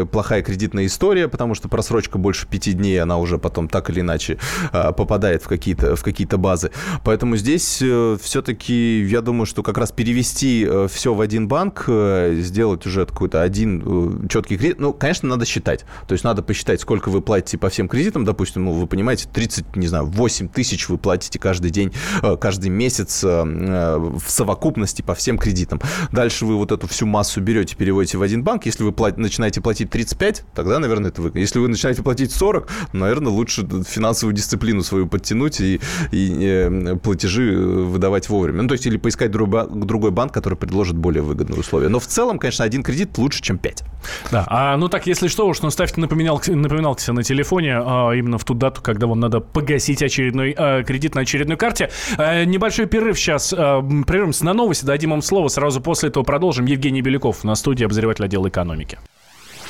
плохая 0.06 0.42
кредитная 0.42 0.86
история, 0.86 1.28
потому 1.28 1.54
что 1.54 1.68
просрочка 1.68 2.18
больше 2.18 2.48
пяти 2.48 2.72
дней, 2.72 3.02
она 3.02 3.18
уже 3.18 3.38
потом 3.38 3.68
так 3.68 3.90
или 3.90 4.00
иначе 4.00 4.38
попадает 4.72 5.44
в 5.44 5.48
какие-то 5.48 5.96
в 5.98 6.04
какие-то 6.04 6.38
базы. 6.38 6.72
Поэтому 7.04 7.36
здесь 7.36 7.84
все-таки 8.22 9.02
я 9.04 9.22
думаю, 9.22 9.46
что 9.46 9.64
как 9.64 9.78
раз 9.78 9.92
перевести 9.92 10.68
все 10.88 11.14
в 11.14 11.20
один 11.20 11.50
банк, 11.50 11.90
сделать 11.90 12.86
уже 12.86 13.06
какой-то 13.06 13.42
один 13.42 14.28
четкий 14.30 14.58
кредит, 14.58 14.80
ну, 14.80 14.94
конечно, 14.94 15.28
надо 15.28 15.46
считать. 15.46 15.86
То 16.08 16.14
есть 16.14 16.24
надо 16.24 16.42
посчитать, 16.42 16.80
сколько 16.80 17.10
вы 17.10 17.22
платите 17.22 17.58
по 17.58 17.70
всем 17.70 17.90
кредитам, 17.90 18.24
допустим, 18.24 18.64
ну, 18.66 18.72
вы 18.72 18.88
понимаете, 18.88 19.28
30, 19.32 19.76
не 19.76 19.88
знаю, 19.88 20.06
8 20.06 20.48
тысяч 20.48 20.88
вы 20.88 20.98
платите 20.98 21.38
каждый 21.38 21.72
день, 21.72 21.92
э, 22.22 22.38
каждый 22.38 22.70
месяц 22.70 23.24
э, 23.24 23.28
э, 23.28 23.98
в 23.98 24.30
совокупности 24.30 25.02
по 25.02 25.16
всем 25.16 25.38
кредитам. 25.38 25.82
Дальше 26.14 26.46
вы 26.46 26.58
вот 26.58 26.72
эту 26.72 26.88
всю 26.88 27.08
массу 27.08 27.42
берете, 27.42 27.76
переводите 27.76 28.20
в 28.20 28.22
один 28.22 28.44
банк. 28.44 28.68
Если 28.68 28.84
вы 28.84 28.92
плат... 28.92 29.18
начинаете 29.18 29.62
платить 29.62 29.90
35, 29.90 30.44
тогда, 30.54 30.78
наверное, 30.78 31.10
это 31.10 31.24
выгодно. 31.24 31.40
Если 31.40 31.58
вы 31.58 31.68
начинаете 31.68 32.04
платить 32.04 32.32
40, 32.32 32.70
наверное, 32.94 33.32
лучше 33.32 33.68
финансовую 33.84 34.36
дисциплину 34.36 34.84
свою 34.84 35.08
подтянуть 35.08 35.60
и, 35.60 35.82
и 36.12 36.98
платежи 37.02 37.58
выдавать 37.58 38.30
вовремя. 38.30 38.62
Ну, 38.62 38.68
то 38.68 38.74
есть 38.74 38.86
или 38.86 38.98
поискать 38.98 39.32
другой, 39.32 40.12
банк, 40.12 40.32
который 40.32 40.56
предложит 40.56 40.96
более 40.96 41.24
выгодные 41.24 41.60
условия. 41.60 41.90
Но 41.90 42.00
в 42.00 42.06
целом, 42.06 42.38
конечно, 42.38 42.64
один 42.64 42.84
кредит 42.84 43.18
лучше, 43.18 43.42
чем 43.42 43.58
5. 43.58 43.84
Да, 44.32 44.46
а 44.48 44.78
ну 44.78 44.90
так, 44.90 45.08
если 45.08 45.28
что 45.28 45.48
уж, 45.48 45.62
ну 45.62 45.70
ставьте 45.70 46.00
напоминалки, 46.00 46.52
напоминалки 46.52 47.10
на 47.12 47.24
телефоне 47.24 47.78
а, 47.78 48.12
именно 48.12 48.38
в 48.38 48.44
ту 48.44 48.54
дату, 48.54 48.82
когда 48.82 49.08
вам 49.08 49.20
надо 49.20 49.40
погасить 49.40 50.02
очередной 50.02 50.56
а, 50.58 50.84
кредит 50.84 51.16
на 51.16 51.22
очередной 51.22 51.58
карте. 51.58 51.90
А, 52.18 52.44
небольшой 52.46 52.86
перерыв 52.86 53.18
сейчас. 53.18 53.54
А, 53.56 53.82
прервемся 54.06 54.46
на 54.46 54.54
новости, 54.54 54.86
дадим 54.86 55.12
вам 55.12 55.22
слово. 55.22 55.48
Сразу 55.48 55.82
после 55.82 56.10
этого 56.10 56.24
продолжим. 56.24 56.66
Евгений 56.66 57.02
Беляков 57.02 57.44
на 57.44 57.56
студии, 57.56 57.86
обозреватель 57.86 58.26
отдела 58.26 58.48
экономики. 58.48 59.00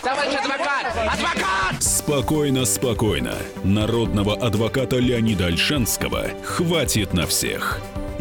Товарищ 0.02 0.34
адвокат! 0.34 0.86
Адвокат! 1.14 1.82
Спокойно, 1.82 2.66
спокойно. 2.66 3.34
Народного 3.64 4.36
адвоката 4.36 4.98
Леонида 4.98 5.48
Альшанского 5.48 6.26
хватит 6.44 7.14
на 7.14 7.26
всех. 7.26 7.80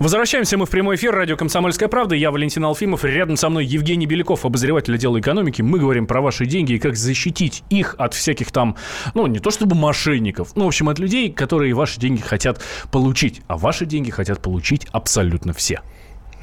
Возвращаемся 0.00 0.58
мы 0.58 0.66
в 0.66 0.70
прямой 0.70 0.96
эфир. 0.96 1.14
Радио 1.14 1.36
«Комсомольская 1.36 1.88
правда». 1.88 2.16
Я 2.16 2.32
Валентин 2.32 2.64
Алфимов. 2.64 3.04
Рядом 3.04 3.36
со 3.36 3.48
мной 3.48 3.64
Евгений 3.64 4.06
Беляков, 4.06 4.44
обозреватель 4.44 4.94
отдела 4.94 5.20
экономики. 5.20 5.62
Мы 5.62 5.78
говорим 5.78 6.06
про 6.06 6.20
ваши 6.20 6.46
деньги 6.46 6.72
и 6.72 6.78
как 6.80 6.96
защитить 6.96 7.62
их 7.70 7.94
от 7.98 8.14
всяких 8.14 8.50
там, 8.50 8.76
ну, 9.14 9.26
не 9.28 9.38
то 9.38 9.50
чтобы 9.50 9.76
мошенников, 9.76 10.56
ну, 10.56 10.64
в 10.64 10.68
общем, 10.68 10.88
от 10.88 10.98
людей, 10.98 11.32
которые 11.32 11.74
ваши 11.74 12.00
деньги 12.00 12.20
хотят 12.20 12.60
получить. 12.90 13.42
А 13.46 13.56
ваши 13.56 13.86
деньги 13.86 14.10
хотят 14.10 14.42
получить 14.42 14.86
абсолютно 14.90 15.52
все. 15.52 15.80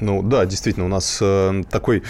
Ну 0.02 0.20
да, 0.22 0.44
действительно, 0.46 0.86
у 0.86 0.88
нас 0.88 1.18
э, 1.20 1.62
такой... 1.70 2.02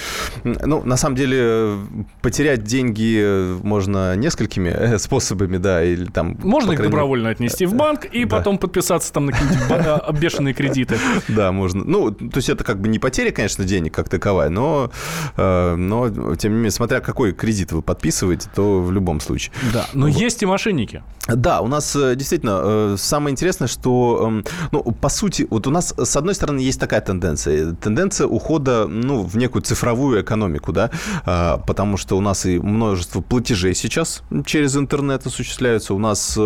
Ну, 0.44 0.82
на 0.82 0.96
самом 0.96 1.14
деле, 1.14 1.76
потерять 2.22 2.64
деньги 2.64 3.60
можно 3.62 4.16
несколькими 4.16 4.70
э, 4.70 4.98
способами, 4.98 5.58
да, 5.58 5.84
или 5.84 6.06
там... 6.06 6.38
Можно 6.42 6.72
их 6.72 6.82
добровольно 6.82 7.28
отнести 7.28 7.66
в 7.66 7.74
банк 7.74 8.06
и 8.06 8.24
да. 8.24 8.38
потом 8.38 8.56
подписаться 8.56 9.12
там 9.12 9.26
на 9.26 9.32
какие-нибудь 9.32 9.66
а, 9.70 10.12
бешеные 10.12 10.54
кредиты. 10.54 10.96
Да, 11.28 11.52
можно. 11.52 11.84
Ну, 11.84 12.10
то 12.10 12.38
есть 12.38 12.48
это 12.48 12.64
как 12.64 12.80
бы 12.80 12.88
не 12.88 12.98
потеря, 12.98 13.30
конечно, 13.30 13.64
денег 13.64 13.94
как 13.94 14.08
таковая, 14.08 14.48
но, 14.48 14.90
э, 15.36 15.74
но 15.76 16.34
тем 16.36 16.52
не 16.52 16.56
менее, 16.56 16.70
смотря 16.70 17.00
какой 17.00 17.32
кредит 17.32 17.72
вы 17.72 17.82
подписываете, 17.82 18.48
то 18.54 18.80
в 18.80 18.90
любом 18.92 19.20
случае. 19.20 19.52
Да, 19.72 19.86
но 19.92 20.06
вот. 20.06 20.16
есть 20.16 20.42
и 20.42 20.46
мошенники. 20.46 21.02
Да, 21.28 21.60
у 21.60 21.68
нас 21.68 21.94
э, 21.94 22.16
действительно 22.16 22.60
э, 22.64 22.96
самое 22.98 23.32
интересное, 23.32 23.68
что, 23.68 24.26
эм, 24.26 24.44
ну, 24.72 24.82
по 24.82 25.08
сути, 25.08 25.46
вот 25.48 25.68
у 25.68 25.70
нас, 25.70 25.94
с 25.96 26.16
одной 26.16 26.34
стороны, 26.34 26.58
есть 26.58 26.80
такая 26.80 27.00
тенденция 27.00 27.74
тенденция 27.74 28.26
ухода 28.26 28.88
ну, 28.88 29.22
в 29.22 29.36
некую 29.36 29.62
цифровую 29.62 30.22
экономику, 30.22 30.72
да, 30.72 30.90
потому 31.66 31.96
что 31.96 32.16
у 32.16 32.20
нас 32.20 32.44
и 32.44 32.58
множество 32.58 33.20
платежей 33.20 33.74
сейчас 33.74 34.22
через 34.44 34.76
интернет 34.76 35.24
осуществляются, 35.26 35.94
у 35.94 35.98
нас 35.98 36.38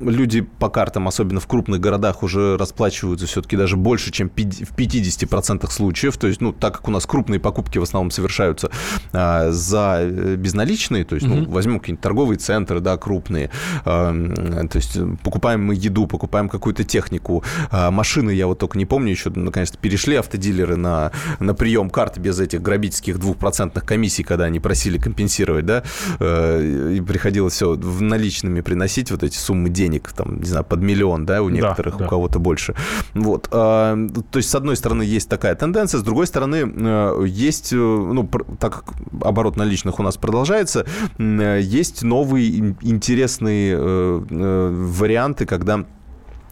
люди 0.00 0.42
по 0.42 0.68
картам, 0.68 1.08
особенно 1.08 1.40
в 1.40 1.46
крупных 1.46 1.80
городах, 1.80 2.22
уже 2.22 2.58
расплачиваются 2.58 3.26
все-таки 3.26 3.56
даже 3.56 3.76
больше, 3.76 4.10
чем 4.10 4.28
в 4.28 4.32
50% 4.32 5.70
случаев, 5.70 6.16
то 6.18 6.26
есть, 6.26 6.40
ну, 6.40 6.52
так 6.52 6.76
как 6.76 6.88
у 6.88 6.90
нас 6.90 7.06
крупные 7.06 7.40
покупки 7.40 7.78
в 7.78 7.82
основном 7.82 8.10
совершаются 8.10 8.70
за 9.12 9.98
э, 10.00 10.36
безналичные, 10.36 11.04
то 11.04 11.14
есть, 11.14 11.26
ну, 11.26 11.48
возьмем 11.48 11.80
какие-нибудь 11.80 12.02
торговые 12.02 12.38
центры, 12.38 12.80
да, 12.80 12.96
крупные, 12.96 13.50
то 13.84 14.70
есть 14.74 14.98
покупаем 15.22 15.64
мы 15.64 15.74
еду, 15.74 16.06
покупаем 16.06 16.48
какую-то 16.48 16.84
технику, 16.84 17.44
машины, 17.70 18.30
я 18.30 18.46
вот 18.46 18.58
только 18.58 18.78
не 18.78 18.86
помню, 18.86 19.10
еще, 19.10 19.30
наконец-то 19.30 19.78
перешли 19.78 20.16
автодилеры 20.16 20.76
на, 20.76 21.12
на 21.38 21.54
прием 21.54 21.90
карт 21.90 22.18
без 22.18 22.40
этих 22.40 22.62
грабительских 22.62 23.18
двухпроцентных 23.18 23.84
комиссий, 23.84 24.22
когда 24.22 24.44
они 24.44 24.60
просили 24.60 24.98
компенсировать, 24.98 25.66
да, 25.66 25.82
э, 26.18 26.94
и 26.96 27.00
приходилось 27.00 27.54
все 27.54 27.74
в 27.74 28.02
наличными 28.02 28.60
приносить 28.60 29.10
вот 29.10 29.22
эти 29.22 29.36
суммы 29.36 29.68
денег, 29.68 30.12
там, 30.12 30.40
не 30.40 30.48
знаю, 30.48 30.64
под 30.64 30.80
миллион, 30.80 31.26
да, 31.26 31.42
у 31.42 31.48
некоторых, 31.48 31.94
да, 31.94 31.98
да. 32.00 32.06
у 32.06 32.08
кого-то 32.08 32.38
больше. 32.38 32.74
Вот. 33.14 33.48
А, 33.52 33.96
то 34.30 34.36
есть, 34.38 34.50
с 34.50 34.54
одной 34.54 34.76
стороны, 34.76 35.02
есть 35.02 35.28
такая 35.28 35.54
тенденция, 35.54 35.98
с 35.98 36.02
другой 36.02 36.26
стороны, 36.26 36.64
э, 36.64 37.24
есть, 37.26 37.72
э, 37.72 37.76
ну, 37.76 38.28
так 38.58 38.84
как 38.84 38.94
оборот 39.22 39.56
наличных 39.56 39.98
у 39.98 40.02
нас 40.02 40.16
продолжается, 40.16 40.86
есть 41.18 42.02
новые 42.02 42.76
интересные 42.80 43.59
варианты, 43.74 45.46
когда 45.46 45.84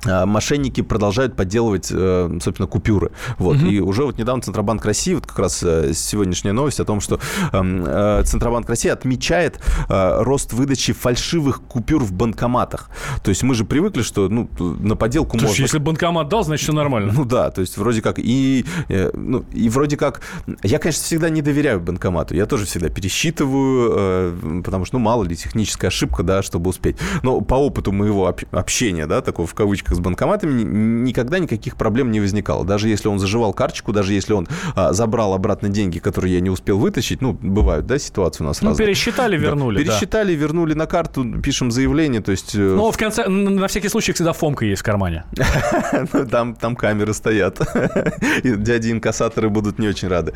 мошенники 0.05 0.81
продолжают 0.81 1.37
подделывать, 1.37 1.89
э, 1.91 2.39
собственно, 2.43 2.67
купюры. 2.67 3.11
Вот. 3.39 3.57
Угу. 3.57 3.67
И 3.67 3.81
уже 3.81 4.05
вот 4.05 4.19
недавно 4.19 4.43
Центробанк 4.43 4.85
России, 4.85 5.15
вот 5.15 5.27
как 5.27 5.39
раз 5.39 5.63
э, 5.63 5.93
сегодняшняя 5.95 6.53
новость 6.53 6.81
о 6.81 6.85
том, 6.85 7.01
что 7.01 7.19
эм, 7.53 7.85
э, 7.87 8.23
Центробанк 8.25 8.69
России 8.69 8.91
отмечает 8.91 9.61
рост 9.89 10.53
выдачи 10.53 10.93
фальшивых 10.93 11.63
купюр 11.63 12.03
в 12.03 12.13
банкоматах. 12.13 12.91
То 13.23 13.31
есть 13.31 13.43
мы 13.43 13.55
же 13.55 13.65
привыкли, 13.65 14.03
что 14.03 14.29
ну, 14.29 14.49
на 14.59 14.97
подделку 14.97 15.39
Слушай, 15.39 15.49
можно... 15.49 15.63
если 15.63 15.79
банкомат 15.79 16.29
дал, 16.29 16.45
значит, 16.45 16.65
все 16.65 16.73
нормально. 16.73 17.13
Ну 17.13 17.25
да, 17.25 17.51
то 17.51 17.61
есть 17.61 17.77
вроде 17.77 18.03
как... 18.03 18.19
И, 18.19 18.65
ну, 18.89 19.45
и 19.53 19.69
вроде 19.69 19.97
как... 19.97 20.21
Я, 20.63 20.79
конечно, 20.79 21.03
всегда 21.03 21.29
не 21.29 21.43
доверяю 21.43 21.81
банкомату. 21.81 22.35
Я 22.35 22.47
тоже 22.47 22.67
всегда 22.67 22.89
пересчитываю, 22.89 24.63
потому 24.63 24.85
что, 24.85 24.99
ну, 24.99 25.05
мало 25.05 25.25
ли, 25.25 25.37
техническая 25.37 25.89
ошибка, 25.89 26.23
да, 26.23 26.43
чтобы 26.43 26.71
успеть. 26.71 26.97
Но 27.23 27.41
по 27.41 27.55
опыту 27.55 27.93
моего 27.93 28.33
общения, 28.51 29.07
да, 29.07 29.21
такого 29.21 29.47
в 29.47 29.55
кавычках, 29.55 29.88
карточках 29.89 29.97
с 29.97 30.01
банкоматами 30.01 30.63
никогда 30.63 31.39
никаких 31.39 31.77
проблем 31.77 32.11
не 32.11 32.21
возникало. 32.21 32.65
Даже 32.65 32.89
если 32.89 33.09
он 33.09 33.19
заживал 33.19 33.53
карточку, 33.53 33.93
даже 33.93 34.13
если 34.13 34.35
он 34.35 34.49
а, 34.75 34.93
забрал 34.93 35.35
обратно 35.35 35.69
деньги, 35.69 35.99
которые 35.99 36.35
я 36.35 36.41
не 36.41 36.51
успел 36.51 36.79
вытащить, 36.79 37.21
ну, 37.23 37.33
бывают, 37.33 37.87
да, 37.87 37.99
ситуации 37.99 38.45
у 38.45 38.47
нас 38.47 38.63
ну, 38.63 38.71
разные. 38.71 38.87
пересчитали, 38.87 39.37
вернули, 39.37 39.79
да. 39.79 39.93
Пересчитали, 39.93 40.35
да. 40.35 40.41
вернули 40.41 40.75
на 40.75 40.87
карту, 40.87 41.41
пишем 41.43 41.71
заявление, 41.71 42.21
то 42.21 42.33
есть... 42.33 42.55
Э, 42.55 42.59
ну, 42.59 42.91
в 42.91 42.97
конце, 42.97 43.29
на 43.29 43.67
всякий 43.67 43.89
случай, 43.89 44.13
всегда 44.13 44.33
фомка 44.33 44.65
есть 44.65 44.83
в 44.83 44.85
кармане. 44.85 45.25
Ну, 46.13 46.27
там, 46.27 46.55
там 46.55 46.77
камеры 46.77 47.13
стоят. 47.13 47.61
И 48.45 48.51
дяди 48.57 48.93
инкассаторы 48.93 49.49
будут 49.49 49.79
не 49.79 49.89
очень 49.89 50.09
рады. 50.09 50.33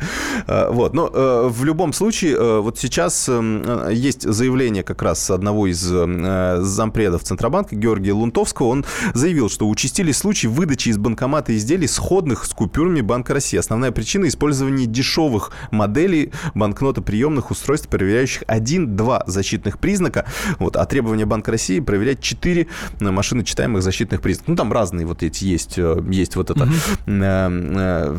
А, 0.47 0.71
вот, 0.71 0.93
но 0.93 1.09
э, 1.13 1.47
в 1.49 1.63
любом 1.63 1.93
случае, 1.93 2.35
э, 2.35 2.59
вот 2.59 2.77
сейчас 2.77 3.29
эм, 3.29 3.89
есть 3.89 4.23
заявление 4.23 4.83
как 4.83 5.01
раз 5.01 5.29
одного 5.29 5.67
из 5.67 5.79
зампредов 5.79 7.23
Центробанка, 7.23 7.75
Георгия 7.75 8.13
Лунтовского, 8.13 8.67
он 8.67 8.85
заявил, 9.13 9.42
заявил, 9.43 9.49
что 9.49 9.69
участились 9.69 10.17
случаи 10.17 10.47
выдачи 10.47 10.89
из 10.89 10.97
банкомата 10.97 11.55
изделий, 11.55 11.87
сходных 11.87 12.45
с 12.45 12.49
купюрами 12.49 13.01
Банка 13.01 13.33
России. 13.33 13.57
Основная 13.57 13.91
причина– 13.91 14.25
использования 14.27 14.85
дешевых 14.85 15.51
моделей 15.71 16.31
банкнотоприемных 16.53 17.51
устройств, 17.51 17.87
проверяющих 17.87 18.43
один-два 18.47 19.23
защитных 19.27 19.79
признака, 19.79 20.25
вот, 20.59 20.75
а 20.77 20.85
требования 20.85 21.25
Банка 21.25 21.51
России 21.51 21.79
проверять 21.79 22.21
четыре 22.21 22.67
машины 22.99 23.43
читаемых 23.43 23.83
защитных 23.83 24.21
признаков. 24.21 24.49
Ну, 24.49 24.55
там 24.55 24.71
разные 24.71 25.05
вот 25.05 25.23
эти 25.23 25.45
есть. 25.45 25.77
Э, 25.77 26.01
есть 26.09 26.35
вот 26.35 26.49
это, 26.49 26.67
э, 27.05 27.47
э, 27.55 28.17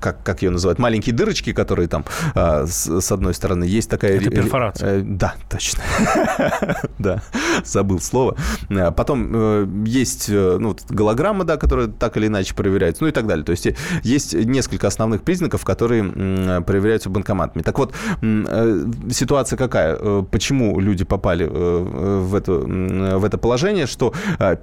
как, 0.00 0.22
как 0.22 0.42
ее 0.42 0.50
называют, 0.50 0.78
маленькие 0.78 1.14
дырочки, 1.14 1.52
которые 1.52 1.88
там 1.88 2.04
э, 2.34 2.66
с, 2.66 3.00
с 3.00 3.12
одной 3.12 3.34
стороны 3.34 3.64
есть 3.64 3.90
такая... 3.90 4.16
Это 4.16 4.30
перфорация. 4.30 5.00
Э, 5.00 5.02
да, 5.02 5.34
точно. 5.50 5.82
да, 6.98 7.22
забыл 7.64 8.00
слово. 8.00 8.36
Потом 8.96 9.30
э, 9.34 9.66
есть 10.28 10.30
э, 10.30 10.58
ну, 10.58 10.76
голограмма, 10.88 11.44
да, 11.44 11.56
которая 11.56 11.88
так 11.88 12.16
или 12.16 12.26
иначе 12.26 12.54
проверяется, 12.54 13.04
ну 13.04 13.08
и 13.08 13.12
так 13.12 13.26
далее. 13.26 13.44
То 13.44 13.52
есть 13.52 13.66
э, 13.66 13.74
есть 14.02 14.34
несколько 14.34 14.86
основных 14.86 15.22
признаков, 15.22 15.64
которые 15.64 16.04
проверяются 16.62 17.10
банкоматами. 17.10 17.62
Так 17.62 17.78
вот, 17.78 17.94
э, 18.22 18.84
ситуация 19.10 19.56
какая? 19.56 20.22
Почему 20.22 20.80
люди 20.80 21.04
попали 21.04 21.44
в 21.44 22.34
это, 22.34 22.52
в 22.52 23.24
это 23.24 23.38
положение, 23.38 23.86
что 23.86 24.12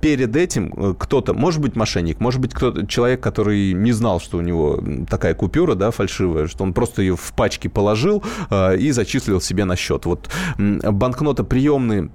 перед 0.01 0.35
этим 0.35 0.95
кто-то, 0.95 1.33
может 1.33 1.61
быть, 1.61 1.75
мошенник, 1.75 2.19
может 2.19 2.41
быть, 2.41 2.53
кто-то, 2.53 2.85
человек, 2.87 3.21
который 3.21 3.73
не 3.73 3.91
знал, 3.91 4.19
что 4.19 4.37
у 4.37 4.41
него 4.41 4.81
такая 5.09 5.33
купюра, 5.33 5.75
да, 5.75 5.91
фальшивая, 5.91 6.47
что 6.47 6.63
он 6.63 6.73
просто 6.73 7.01
ее 7.01 7.15
в 7.15 7.33
пачке 7.33 7.69
положил 7.69 8.23
и 8.51 8.91
зачислил 8.91 9.41
себе 9.41 9.65
на 9.65 9.75
счет. 9.75 10.05
Вот 10.05 10.29
банкнота 10.57 11.43
приемные 11.43 12.09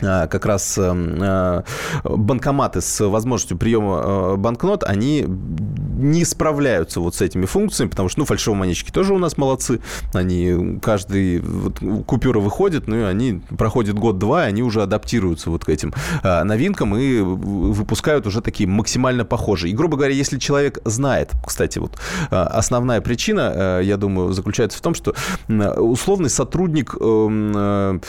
как 0.00 0.46
раз 0.46 0.76
э, 0.78 1.62
банкоматы 2.04 2.80
с 2.80 3.06
возможностью 3.06 3.56
приема 3.56 4.02
э, 4.04 4.36
банкнот, 4.36 4.84
они 4.84 5.24
не 5.26 6.24
справляются 6.24 7.00
вот 7.00 7.14
с 7.14 7.20
этими 7.22 7.46
функциями, 7.46 7.90
потому 7.90 8.08
что, 8.08 8.20
ну, 8.20 8.26
фальшивомонетчики 8.26 8.90
тоже 8.90 9.14
у 9.14 9.18
нас 9.18 9.38
молодцы. 9.38 9.80
Они, 10.12 10.78
каждый 10.82 11.40
вот, 11.40 11.78
купюра 12.06 12.40
выходит, 12.40 12.86
ну, 12.86 12.96
и 12.96 13.02
они 13.02 13.40
проходят 13.56 13.98
год-два, 13.98 14.44
и 14.44 14.48
они 14.48 14.62
уже 14.62 14.82
адаптируются 14.82 15.50
вот 15.50 15.64
к 15.64 15.68
этим 15.68 15.94
э, 16.22 16.42
новинкам 16.42 16.96
и 16.96 17.20
выпускают 17.20 18.26
уже 18.26 18.40
такие 18.42 18.68
максимально 18.68 19.24
похожие. 19.24 19.72
И, 19.72 19.74
грубо 19.74 19.96
говоря, 19.96 20.14
если 20.14 20.38
человек 20.38 20.78
знает, 20.84 21.32
кстати, 21.44 21.78
вот 21.78 21.98
основная 22.30 23.00
причина, 23.00 23.80
я 23.82 23.96
думаю, 23.96 24.32
заключается 24.32 24.78
в 24.78 24.80
том, 24.80 24.94
что 24.94 25.14
условный 25.48 26.30
сотрудник 26.30 26.94
эм, 27.00 28.02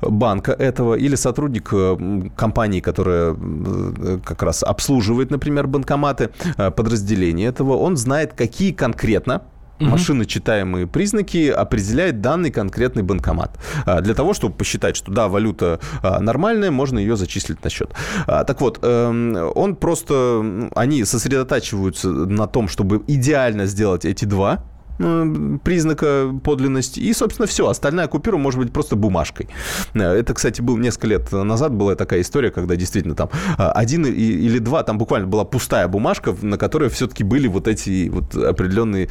банка 0.00 0.52
этого 0.52 0.94
или 0.94 1.14
сотрудник 1.14 1.27
э, 1.72 2.30
компании, 2.36 2.80
которая 2.80 3.34
э, 3.34 4.18
как 4.24 4.42
раз 4.42 4.62
обслуживает, 4.62 5.30
например, 5.30 5.66
банкоматы, 5.66 6.30
э, 6.56 6.70
подразделения 6.70 7.46
этого, 7.46 7.76
он 7.76 7.96
знает, 7.96 8.32
какие 8.32 8.72
конкретно 8.72 9.42
угу. 9.80 9.90
машиночитаемые 9.90 10.86
признаки 10.86 11.48
определяет 11.48 12.20
данный 12.20 12.50
конкретный 12.50 13.02
банкомат. 13.02 13.58
Для 14.02 14.14
того, 14.14 14.34
чтобы 14.34 14.54
посчитать, 14.56 14.96
что 14.96 15.12
да, 15.12 15.28
валюта 15.28 15.80
нормальная, 16.02 16.70
можно 16.70 16.98
ее 16.98 17.16
зачислить 17.16 17.62
на 17.64 17.70
счет. 17.70 17.90
Так 18.26 18.60
вот, 18.60 18.80
эм, 18.82 19.36
он 19.54 19.76
просто, 19.76 20.68
они 20.74 21.04
сосредотачиваются 21.04 22.08
на 22.08 22.46
том, 22.46 22.68
чтобы 22.68 23.02
идеально 23.06 23.66
сделать 23.66 24.04
эти 24.04 24.24
два 24.24 24.64
признака 24.98 26.34
подлинности. 26.42 27.00
И, 27.00 27.12
собственно, 27.12 27.46
все. 27.46 27.68
Остальная 27.68 28.08
купюра 28.08 28.36
может 28.36 28.60
быть 28.60 28.72
просто 28.72 28.96
бумажкой. 28.96 29.48
Э, 29.94 30.00
это, 30.14 30.34
кстати, 30.34 30.60
был 30.60 30.76
несколько 30.76 31.06
лет 31.06 31.32
назад 31.32 31.72
была 31.72 31.94
такая 31.94 32.20
история, 32.20 32.50
когда 32.50 32.76
действительно 32.76 33.14
там 33.14 33.30
э, 33.58 33.62
один 33.62 34.04
или 34.06 34.58
два, 34.58 34.82
там 34.82 34.98
буквально 34.98 35.28
была 35.28 35.44
пустая 35.44 35.86
бумажка, 35.88 36.34
на 36.42 36.58
которой 36.58 36.88
все-таки 36.90 37.24
были 37.24 37.46
вот 37.46 37.68
эти 37.68 38.08
вот 38.08 38.34
определенные 38.34 39.08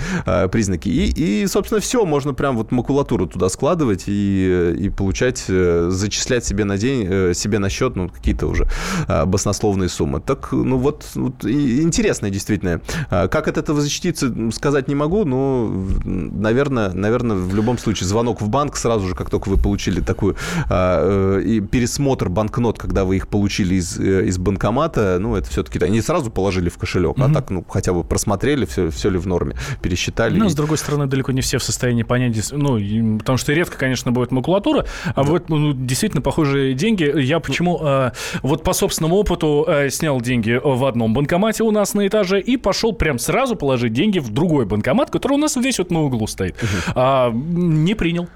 признаки. 0.51 0.89
И, 0.89 1.41
и 1.43 1.47
собственно, 1.47 1.79
все. 1.79 2.05
Можно 2.05 2.33
прям 2.33 2.57
вот 2.57 2.71
макулатуру 2.71 3.27
туда 3.27 3.49
складывать 3.49 4.03
и, 4.07 4.75
и 4.77 4.89
получать, 4.89 5.45
зачислять 5.47 6.45
себе 6.45 6.65
на 6.65 6.77
день, 6.77 7.33
себе 7.33 7.59
на 7.59 7.69
счет, 7.69 7.95
ну, 7.95 8.09
какие-то 8.09 8.47
уже 8.47 8.67
баснословные 9.07 9.89
суммы. 9.89 10.19
Так, 10.19 10.51
ну, 10.51 10.77
вот, 10.77 11.05
вот 11.15 11.45
интересно 11.45 12.29
действительно. 12.29 12.81
Как 13.09 13.47
от 13.47 13.57
этого 13.57 13.81
защититься, 13.81 14.33
сказать 14.51 14.87
не 14.87 14.95
могу, 14.95 15.25
но 15.25 15.76
наверное, 16.05 16.91
наверное, 16.93 17.35
в 17.35 17.55
любом 17.55 17.77
случае 17.77 18.07
звонок 18.07 18.41
в 18.41 18.49
банк 18.49 18.75
сразу 18.77 19.07
же, 19.07 19.15
как 19.15 19.29
только 19.29 19.49
вы 19.49 19.57
получили 19.57 20.01
такую 20.01 20.35
а, 20.69 21.39
э, 21.39 21.43
и 21.43 21.61
пересмотр 21.61 22.29
банкнот, 22.29 22.79
когда 22.79 23.05
вы 23.05 23.17
их 23.17 23.27
получили 23.27 23.75
из, 23.75 23.99
э, 23.99 24.25
из 24.25 24.37
банкомата, 24.37 25.17
ну, 25.19 25.35
это 25.35 25.49
все-таки 25.49 25.83
они 25.83 26.01
сразу 26.01 26.31
положили 26.31 26.69
в 26.69 26.77
кошелек, 26.77 27.17
mm-hmm. 27.17 27.31
а 27.31 27.33
так, 27.33 27.49
ну, 27.49 27.65
хотя 27.67 27.93
бы 27.93 28.03
просмотрели, 28.03 28.65
все, 28.65 28.89
все 28.89 29.09
ли 29.09 29.17
в 29.17 29.27
норме, 29.27 29.55
пересчитали. 29.81 30.37
Ну, 30.37 30.45
и... 30.45 30.49
с 30.49 30.55
другой 30.55 30.77
стороны, 30.77 31.07
далеко 31.07 31.31
не 31.31 31.41
все 31.41 31.57
в 31.57 31.63
состоянии 31.63 32.03
понять, 32.03 32.51
ну, 32.51 33.17
потому 33.19 33.37
что 33.37 33.53
редко, 33.53 33.77
конечно, 33.77 34.11
будет 34.11 34.31
макулатура, 34.31 34.85
а 35.15 35.23
да. 35.23 35.29
вот 35.29 35.49
ну, 35.49 35.73
действительно 35.73 36.21
похожие 36.21 36.73
деньги. 36.73 37.11
Я 37.19 37.39
почему 37.39 37.79
э, 37.81 38.11
вот 38.41 38.63
по 38.63 38.73
собственному 38.73 39.15
опыту 39.15 39.65
э, 39.67 39.89
снял 39.89 40.19
деньги 40.21 40.59
в 40.63 40.85
одном 40.85 41.13
банкомате 41.13 41.63
у 41.63 41.71
нас 41.71 41.93
на 41.93 42.07
этаже 42.07 42.39
и 42.39 42.57
пошел 42.57 42.93
прям 42.93 43.19
сразу 43.19 43.55
положить 43.55 43.93
деньги 43.93 44.19
в 44.19 44.29
другой 44.29 44.65
банкомат, 44.65 45.09
который 45.09 45.33
у 45.33 45.37
нас 45.37 45.55
в 45.55 45.61
здесь 45.67 45.79
вот 45.79 45.91
на 45.91 46.01
углу 46.01 46.27
стоит. 46.27 46.55
А, 46.95 47.31
не 47.31 47.93
принял. 47.93 48.27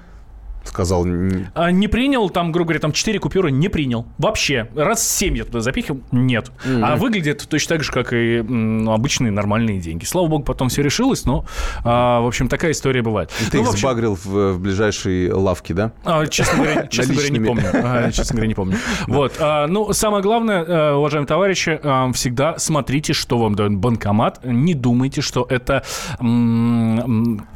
Сказал... 0.64 1.06
А, 1.54 1.70
не 1.70 1.88
принял, 1.88 2.30
там, 2.30 2.52
грубо 2.52 2.68
говоря, 2.68 2.80
там 2.80 2.92
4 2.92 3.18
купюры 3.18 3.50
не 3.50 3.68
принял. 3.68 4.06
Вообще. 4.18 4.68
Раз 4.74 5.06
7 5.06 5.36
я 5.36 5.44
туда 5.44 5.60
запихивал, 5.60 6.00
нет. 6.10 6.50
Mm-hmm. 6.64 6.82
А 6.82 6.96
выглядит 6.96 7.46
точно 7.48 7.76
так 7.76 7.84
же, 7.84 7.92
как 7.92 8.12
и 8.12 8.38
м, 8.38 8.88
обычные 8.88 9.32
нормальные 9.32 9.80
деньги. 9.80 10.04
Слава 10.04 10.26
богу, 10.28 10.44
потом 10.44 10.68
все 10.68 10.82
решилось, 10.82 11.24
но, 11.24 11.44
а, 11.84 12.20
в 12.20 12.26
общем, 12.26 12.48
такая 12.48 12.72
история 12.72 13.02
бывает. 13.02 13.30
И 13.40 13.50
ты 13.50 13.58
ну, 13.58 13.64
их 13.64 13.68
общем... 13.70 13.80
сбагрил 13.80 14.14
в, 14.16 14.52
в 14.52 14.60
ближайшей 14.60 15.30
лавке, 15.32 15.74
да? 15.74 15.92
А, 16.04 16.26
честно 16.26 16.58
говоря, 16.58 16.86
честно 16.90 17.14
говоря, 17.14 17.30
не 17.30 17.40
помню. 17.40 17.64
А, 17.72 18.10
честно 18.10 18.34
говоря, 18.34 18.48
не 18.48 18.54
помню. 18.54 18.76
Вот. 19.06 19.34
А, 19.40 19.66
ну, 19.66 19.92
самое 19.92 20.22
главное, 20.22 20.64
э, 20.64 20.92
уважаемые 20.94 21.26
товарищи, 21.26 21.78
а, 21.82 22.10
всегда 22.12 22.58
смотрите, 22.58 23.12
что 23.12 23.38
вам 23.38 23.54
дает 23.54 23.74
банкомат. 23.76 24.40
Не 24.44 24.74
думайте, 24.74 25.20
что 25.20 25.46
это... 25.48 25.82
М- 26.20 26.92
Э, 26.92 27.52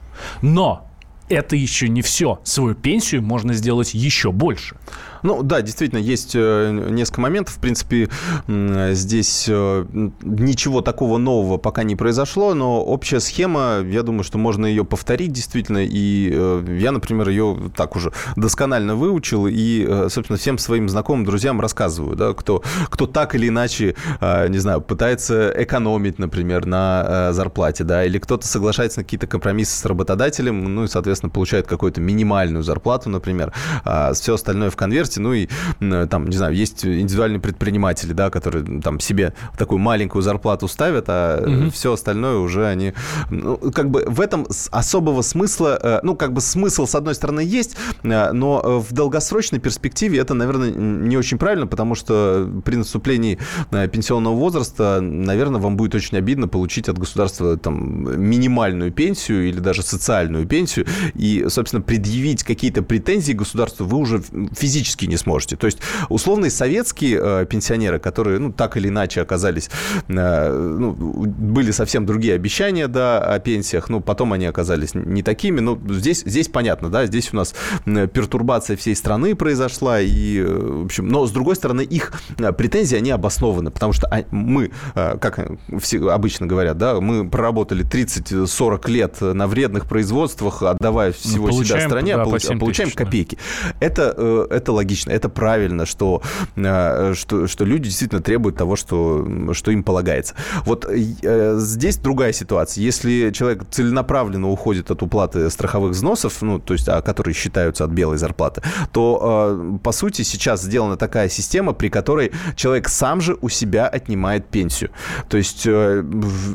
Но 0.42 0.88
это 1.28 1.56
еще 1.56 1.88
не 1.88 2.02
все. 2.02 2.40
Свою 2.44 2.74
пенсию 2.74 3.22
можно 3.22 3.52
сделать 3.52 3.94
еще 3.94 4.32
больше. 4.32 4.76
Ну 5.26 5.42
да, 5.42 5.60
действительно, 5.60 5.98
есть 5.98 6.36
э, 6.36 6.70
несколько 6.70 7.20
моментов. 7.20 7.56
В 7.56 7.58
принципе, 7.58 8.08
здесь 8.46 9.46
э, 9.48 9.84
ничего 10.22 10.82
такого 10.82 11.18
нового 11.18 11.56
пока 11.58 11.82
не 11.82 11.96
произошло, 11.96 12.54
но 12.54 12.80
общая 12.80 13.18
схема, 13.18 13.80
я 13.80 14.04
думаю, 14.04 14.22
что 14.22 14.38
можно 14.38 14.66
ее 14.66 14.84
повторить 14.84 15.32
действительно. 15.32 15.84
И 15.84 16.30
э, 16.32 16.78
я, 16.78 16.92
например, 16.92 17.28
ее 17.28 17.72
так 17.74 17.96
уже 17.96 18.12
досконально 18.36 18.94
выучил 18.94 19.48
и, 19.48 20.06
собственно, 20.08 20.38
всем 20.38 20.58
своим 20.58 20.88
знакомым, 20.88 21.24
друзьям 21.24 21.60
рассказываю, 21.60 22.14
да, 22.14 22.32
кто, 22.32 22.62
кто 22.88 23.08
так 23.08 23.34
или 23.34 23.48
иначе, 23.48 23.96
не 24.20 24.58
знаю, 24.58 24.80
пытается 24.80 25.52
экономить, 25.56 26.20
например, 26.20 26.66
на 26.66 27.32
зарплате, 27.32 27.82
да, 27.82 28.04
или 28.04 28.18
кто-то 28.18 28.46
соглашается 28.46 29.00
на 29.00 29.04
какие-то 29.04 29.26
компромиссы 29.26 29.76
с 29.76 29.84
работодателем, 29.84 30.72
ну 30.72 30.84
и, 30.84 30.86
соответственно, 30.86 31.30
получает 31.30 31.66
какую-то 31.66 32.00
минимальную 32.00 32.62
зарплату, 32.62 33.10
например, 33.10 33.52
а 33.84 34.12
все 34.12 34.34
остальное 34.34 34.70
в 34.70 34.76
конверте 34.76 35.15
возрасте, 35.16 35.20
ну 35.20 35.32
и 35.32 36.06
там, 36.06 36.26
не 36.26 36.36
знаю, 36.36 36.54
есть 36.54 36.84
индивидуальные 36.84 37.40
предприниматели, 37.40 38.12
да, 38.12 38.30
которые 38.30 38.80
там 38.80 39.00
себе 39.00 39.32
такую 39.58 39.78
маленькую 39.78 40.22
зарплату 40.22 40.68
ставят, 40.68 41.06
а 41.08 41.42
угу. 41.42 41.70
все 41.70 41.92
остальное 41.92 42.36
уже 42.36 42.66
они, 42.66 42.92
ну, 43.30 43.56
как 43.56 43.90
бы 43.90 44.04
в 44.06 44.20
этом 44.20 44.46
особого 44.70 45.22
смысла, 45.22 46.00
ну, 46.02 46.16
как 46.16 46.32
бы 46.32 46.40
смысл, 46.40 46.86
с 46.86 46.94
одной 46.94 47.14
стороны, 47.14 47.40
есть, 47.40 47.76
но 48.02 48.80
в 48.80 48.92
долгосрочной 48.92 49.58
перспективе 49.58 50.18
это, 50.18 50.34
наверное, 50.34 50.70
не 50.70 51.16
очень 51.16 51.38
правильно, 51.38 51.66
потому 51.66 51.94
что 51.94 52.48
при 52.64 52.76
наступлении 52.76 53.38
пенсионного 53.70 54.34
возраста, 54.34 55.00
наверное, 55.00 55.60
вам 55.60 55.76
будет 55.76 55.94
очень 55.94 56.18
обидно 56.18 56.48
получить 56.48 56.88
от 56.88 56.98
государства 56.98 57.56
там 57.56 58.20
минимальную 58.20 58.92
пенсию 58.92 59.48
или 59.48 59.58
даже 59.58 59.82
социальную 59.82 60.46
пенсию, 60.46 60.86
и, 61.14 61.46
собственно, 61.48 61.82
предъявить 61.82 62.42
какие-то 62.42 62.82
претензии 62.82 63.32
государству 63.32 63.86
вы 63.86 63.98
уже 63.98 64.22
физически 64.56 64.95
не 65.04 65.16
сможете. 65.16 65.56
То 65.56 65.66
есть 65.66 65.78
условные 66.08 66.50
советские 66.50 67.20
э, 67.22 67.46
пенсионеры, 67.46 67.98
которые, 67.98 68.38
ну, 68.38 68.52
так 68.52 68.76
или 68.76 68.88
иначе 68.88 69.20
оказались, 69.20 69.70
э, 70.08 70.48
ну, 70.52 70.92
были 70.92 71.70
совсем 71.70 72.06
другие 72.06 72.34
обещания, 72.34 72.88
да, 72.88 73.18
о 73.18 73.38
пенсиях, 73.38 73.88
ну, 73.88 74.00
потом 74.00 74.32
они 74.32 74.46
оказались 74.46 74.94
не 74.94 75.22
такими, 75.22 75.60
ну, 75.60 75.78
здесь, 75.88 76.22
здесь 76.24 76.48
понятно, 76.48 76.88
да, 76.88 77.06
здесь 77.06 77.32
у 77.32 77.36
нас 77.36 77.54
пертурбация 77.84 78.76
всей 78.76 78.96
страны 78.96 79.34
произошла, 79.34 80.00
и, 80.00 80.38
э, 80.38 80.44
в 80.46 80.84
общем, 80.86 81.08
но, 81.08 81.26
с 81.26 81.30
другой 81.30 81.56
стороны, 81.56 81.82
их 81.82 82.12
претензии, 82.56 82.96
они 82.96 83.10
обоснованы, 83.10 83.70
потому 83.70 83.92
что 83.92 84.08
мы, 84.30 84.70
э, 84.94 85.18
как 85.20 85.50
все 85.80 86.08
обычно 86.08 86.46
говорят, 86.46 86.78
да, 86.78 87.00
мы 87.00 87.28
проработали 87.28 87.84
30-40 87.84 88.88
лет 88.88 89.20
на 89.20 89.46
вредных 89.46 89.86
производствах, 89.86 90.62
отдавая 90.62 91.12
всего 91.12 91.48
ну, 91.48 91.64
себя 91.64 91.80
стране, 91.80 92.16
да, 92.16 92.24
получ, 92.24 92.46
получаем 92.46 92.88
тысяч, 92.88 92.96
копейки. 92.96 93.38
Да. 93.62 93.86
Это, 93.86 94.46
это 94.50 94.72
логично, 94.72 94.85
это 95.06 95.28
правильно, 95.28 95.86
что, 95.86 96.22
что, 96.54 97.46
что 97.46 97.64
люди 97.64 97.84
действительно 97.84 98.22
требуют 98.22 98.56
того, 98.56 98.76
что, 98.76 99.26
что 99.52 99.70
им 99.70 99.82
полагается. 99.82 100.34
Вот 100.64 100.88
здесь 100.92 101.96
другая 101.96 102.32
ситуация. 102.32 102.82
Если 102.82 103.30
человек 103.30 103.64
целенаправленно 103.70 104.50
уходит 104.50 104.90
от 104.90 105.02
уплаты 105.02 105.50
страховых 105.50 105.92
взносов, 105.92 106.42
ну, 106.42 106.58
то 106.58 106.74
есть, 106.74 106.88
а, 106.88 107.02
которые 107.02 107.34
считаются 107.34 107.84
от 107.84 107.90
белой 107.90 108.18
зарплаты, 108.18 108.62
то, 108.92 109.78
по 109.82 109.92
сути, 109.92 110.22
сейчас 110.22 110.62
сделана 110.62 110.96
такая 110.96 111.28
система, 111.28 111.72
при 111.72 111.88
которой 111.88 112.32
человек 112.54 112.88
сам 112.88 113.20
же 113.20 113.36
у 113.40 113.48
себя 113.48 113.86
отнимает 113.86 114.46
пенсию. 114.46 114.90
То 115.28 115.36
есть 115.36 115.66
э, 115.66 116.04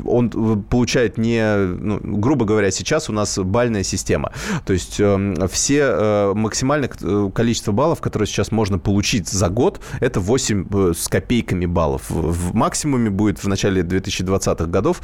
он 0.04 0.62
получает 0.62 1.18
не, 1.18 1.56
ну, 1.56 1.98
грубо 2.02 2.44
говоря, 2.44 2.70
сейчас 2.70 3.08
у 3.08 3.12
нас 3.12 3.38
бальная 3.38 3.82
система. 3.82 4.32
То 4.64 4.72
есть 4.72 4.96
э, 4.98 5.34
все 5.50 5.78
э, 5.80 6.32
максимальное 6.34 6.88
количество 7.30 7.72
баллов, 7.72 8.00
которое 8.22 8.26
сейчас 8.26 8.52
можно 8.52 8.78
получить 8.78 9.28
за 9.28 9.48
год, 9.48 9.80
это 10.00 10.20
8 10.20 10.92
с 10.94 11.08
копейками 11.08 11.66
баллов. 11.66 12.10
В 12.10 12.54
максимуме 12.54 13.10
будет 13.10 13.42
в 13.42 13.48
начале 13.48 13.82
2020-х 13.82 14.66
годов 14.66 15.02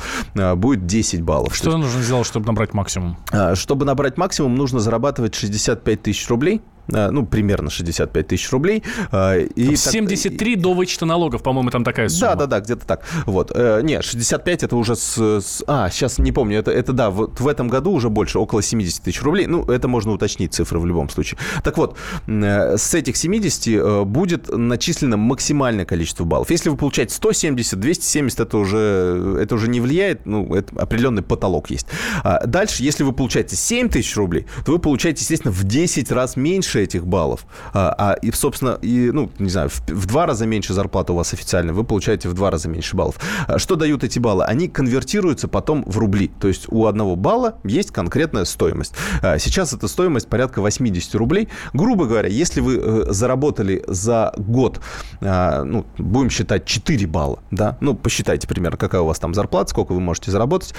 будет 0.57 0.87
10 0.87 1.23
баллов. 1.23 1.55
Что 1.55 1.77
нужно 1.77 2.03
сделать, 2.03 2.27
чтобы 2.27 2.47
набрать 2.47 2.75
максимум? 2.75 3.17
Чтобы 3.55 3.85
набрать 3.85 4.17
максимум, 4.17 4.55
нужно 4.55 4.81
зарабатывать 4.81 5.35
65 5.35 6.03
тысяч 6.03 6.29
рублей 6.29 6.61
Э, 6.61 6.78
ну, 6.89 7.27
примерно 7.27 7.71
65 7.71 8.27
тысяч 8.27 8.51
рублей. 8.51 8.83
Э, 9.13 9.43
и 9.43 9.77
73 9.77 10.55
так, 10.55 10.63
до 10.63 10.75
вычета 10.75 11.07
налогов, 11.07 11.43
по-моему, 11.43 11.71
там 11.71 11.85
такая 11.85 12.09
сумма. 12.09 12.33
Да, 12.33 12.37
да, 12.37 12.47
да, 12.47 12.61
где-то 12.61 12.87
так. 12.87 13.05
Вот. 13.27 13.53
Э, 13.55 13.81
не, 13.83 14.01
65 14.01 14.63
это 14.63 14.77
уже 14.77 14.97
с, 14.97 15.19
с... 15.19 15.65
А, 15.67 15.91
сейчас 15.91 16.19
не 16.19 16.33
помню, 16.33 16.59
это, 16.59 16.71
это 16.71 16.93
да, 16.93 17.11
вот 17.11 17.41
в 17.41 17.47
этом 17.47 17.69
году 17.69 17.93
уже 17.93 18.09
больше, 18.09 18.39
около 18.39 18.63
70 18.63 19.03
тысяч 19.03 19.23
рублей. 19.23 19.47
Ну, 19.47 19.65
это 19.65 19.89
можно 19.89 20.13
уточнить 20.13 20.55
цифры 20.55 20.79
в 20.79 20.87
любом 20.87 21.09
случае. 21.09 21.39
Так 21.63 21.77
вот, 21.77 21.97
с 22.27 22.95
этих 22.95 23.17
70 23.17 24.07
будет 24.07 24.49
начислено 24.49 25.17
максимальное 25.17 25.85
количество 25.85 26.25
баллов. 26.25 26.51
Если 26.51 26.71
вы 26.71 26.77
получаете 26.77 27.15
170, 27.15 27.79
270, 27.79 28.41
это 28.41 28.59
уже, 28.59 29.39
это 29.41 29.55
уже 29.55 29.69
не 29.69 29.81
влияет, 29.81 30.27
ну, 30.27 30.55
это 30.55 30.75
определенный 30.81 31.23
потолок 31.23 31.71
есть. 31.71 31.87
А 32.25 32.47
дальше, 32.47 32.83
если 32.83 33.05
вы 33.05 33.13
получаете 33.13 33.57
7 33.57 33.89
тысяч 33.89 34.17
рублей, 34.17 34.47
то 34.65 34.73
вы 34.73 34.79
получаете, 34.79 35.21
естественно, 35.21 35.53
в 35.53 35.65
10 35.65 36.11
раз 36.13 36.37
меньше 36.37 36.78
меньше 36.79 36.83
этих 36.83 37.07
баллов, 37.07 37.47
а, 37.73 37.95
а 37.99 38.13
и, 38.15 38.33
собственно, 38.33 38.79
и, 38.83 39.11
ну, 39.13 39.31
не 39.39 39.51
знаю, 39.51 39.69
в, 39.69 39.81
в 39.89 40.07
два 40.07 40.27
раза 40.27 40.47
меньше 40.47 40.75
зарплата 40.75 41.13
у 41.13 41.17
вас 41.17 41.33
официально, 41.33 41.73
вы 41.73 41.85
получаете 41.85 42.29
в 42.29 42.35
два 42.35 42.51
раза 42.51 42.69
меньше 42.69 42.97
баллов. 42.97 43.17
А 43.47 43.59
что 43.59 43.77
дают 43.77 44.05
эти 44.05 44.19
баллы? 44.19 44.45
Они 44.45 44.69
конвертируются 44.69 45.49
потом 45.49 45.85
в 45.87 45.99
рубли. 45.99 46.31
То 46.41 46.49
есть 46.49 46.67
у 46.69 46.87
одного 46.87 47.17
балла 47.17 47.55
есть 47.65 47.91
конкретная 47.91 48.45
стоимость. 48.45 48.95
А, 49.23 49.39
сейчас 49.39 49.73
эта 49.73 49.89
стоимость 49.89 50.29
порядка 50.29 50.61
80 50.61 51.15
рублей. 51.15 51.49
Грубо 51.73 52.07
говоря, 52.07 52.29
если 52.29 52.61
вы 52.61 52.77
э, 52.77 53.05
заработали 53.13 53.85
за 53.87 54.33
год, 54.37 54.81
а, 55.21 55.65
ну, 55.65 55.85
будем 55.99 56.31
считать 56.31 56.65
4 56.65 57.07
балла, 57.07 57.39
да, 57.51 57.77
ну, 57.81 57.95
посчитайте 57.95 58.47
примерно, 58.47 58.77
какая 58.77 59.01
у 59.01 59.07
вас 59.07 59.19
там 59.19 59.35
зарплата, 59.35 59.71
сколько 59.71 59.93
вы 59.93 60.01
можете 60.01 60.31
заработать. 60.31 60.75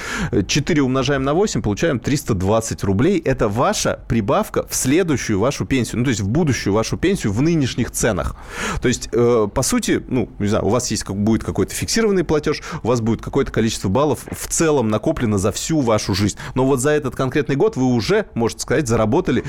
4 0.48 0.82
умножаем 0.82 1.24
на 1.24 1.34
8, 1.34 1.62
получаем 1.62 2.00
320 2.00 2.84
рублей. 2.84 3.22
Это 3.26 3.48
ваша 3.48 4.00
прибавка 4.08 4.66
в 4.68 4.76
следующую 4.76 5.40
вашу 5.40 5.66
пенсию 5.66 5.89
пенсию, 5.90 6.00
ну, 6.00 6.04
то 6.04 6.10
есть 6.10 6.22
в 6.22 6.28
будущую 6.28 6.74
вашу 6.74 6.98
пенсию 6.98 7.34
в 7.34 7.42
нынешних 7.42 7.92
ценах. 7.92 8.36
То 8.82 8.88
есть, 8.88 9.10
э, 9.12 9.48
по 9.54 9.62
сути, 9.62 10.04
ну, 10.08 10.30
не 10.40 10.48
знаю, 10.48 10.66
у 10.66 10.70
вас 10.70 10.92
есть, 10.92 11.04
как, 11.04 11.16
будет 11.16 11.44
какой-то 11.44 11.74
фиксированный 11.74 12.24
платеж, 12.24 12.62
у 12.84 12.88
вас 12.88 13.02
будет 13.02 13.22
какое-то 13.22 13.52
количество 13.52 13.90
баллов 13.90 14.26
в 14.32 14.48
целом 14.48 14.90
накоплено 14.90 15.38
за 15.38 15.52
всю 15.52 15.82
вашу 15.82 16.14
жизнь. 16.14 16.38
Но 16.56 16.66
вот 16.66 16.80
за 16.80 16.92
этот 16.92 17.16
конкретный 17.16 17.56
год 17.56 17.76
вы 17.76 17.86
уже, 17.86 18.26
можно 18.34 18.60
сказать, 18.60 18.88
заработали 18.88 19.44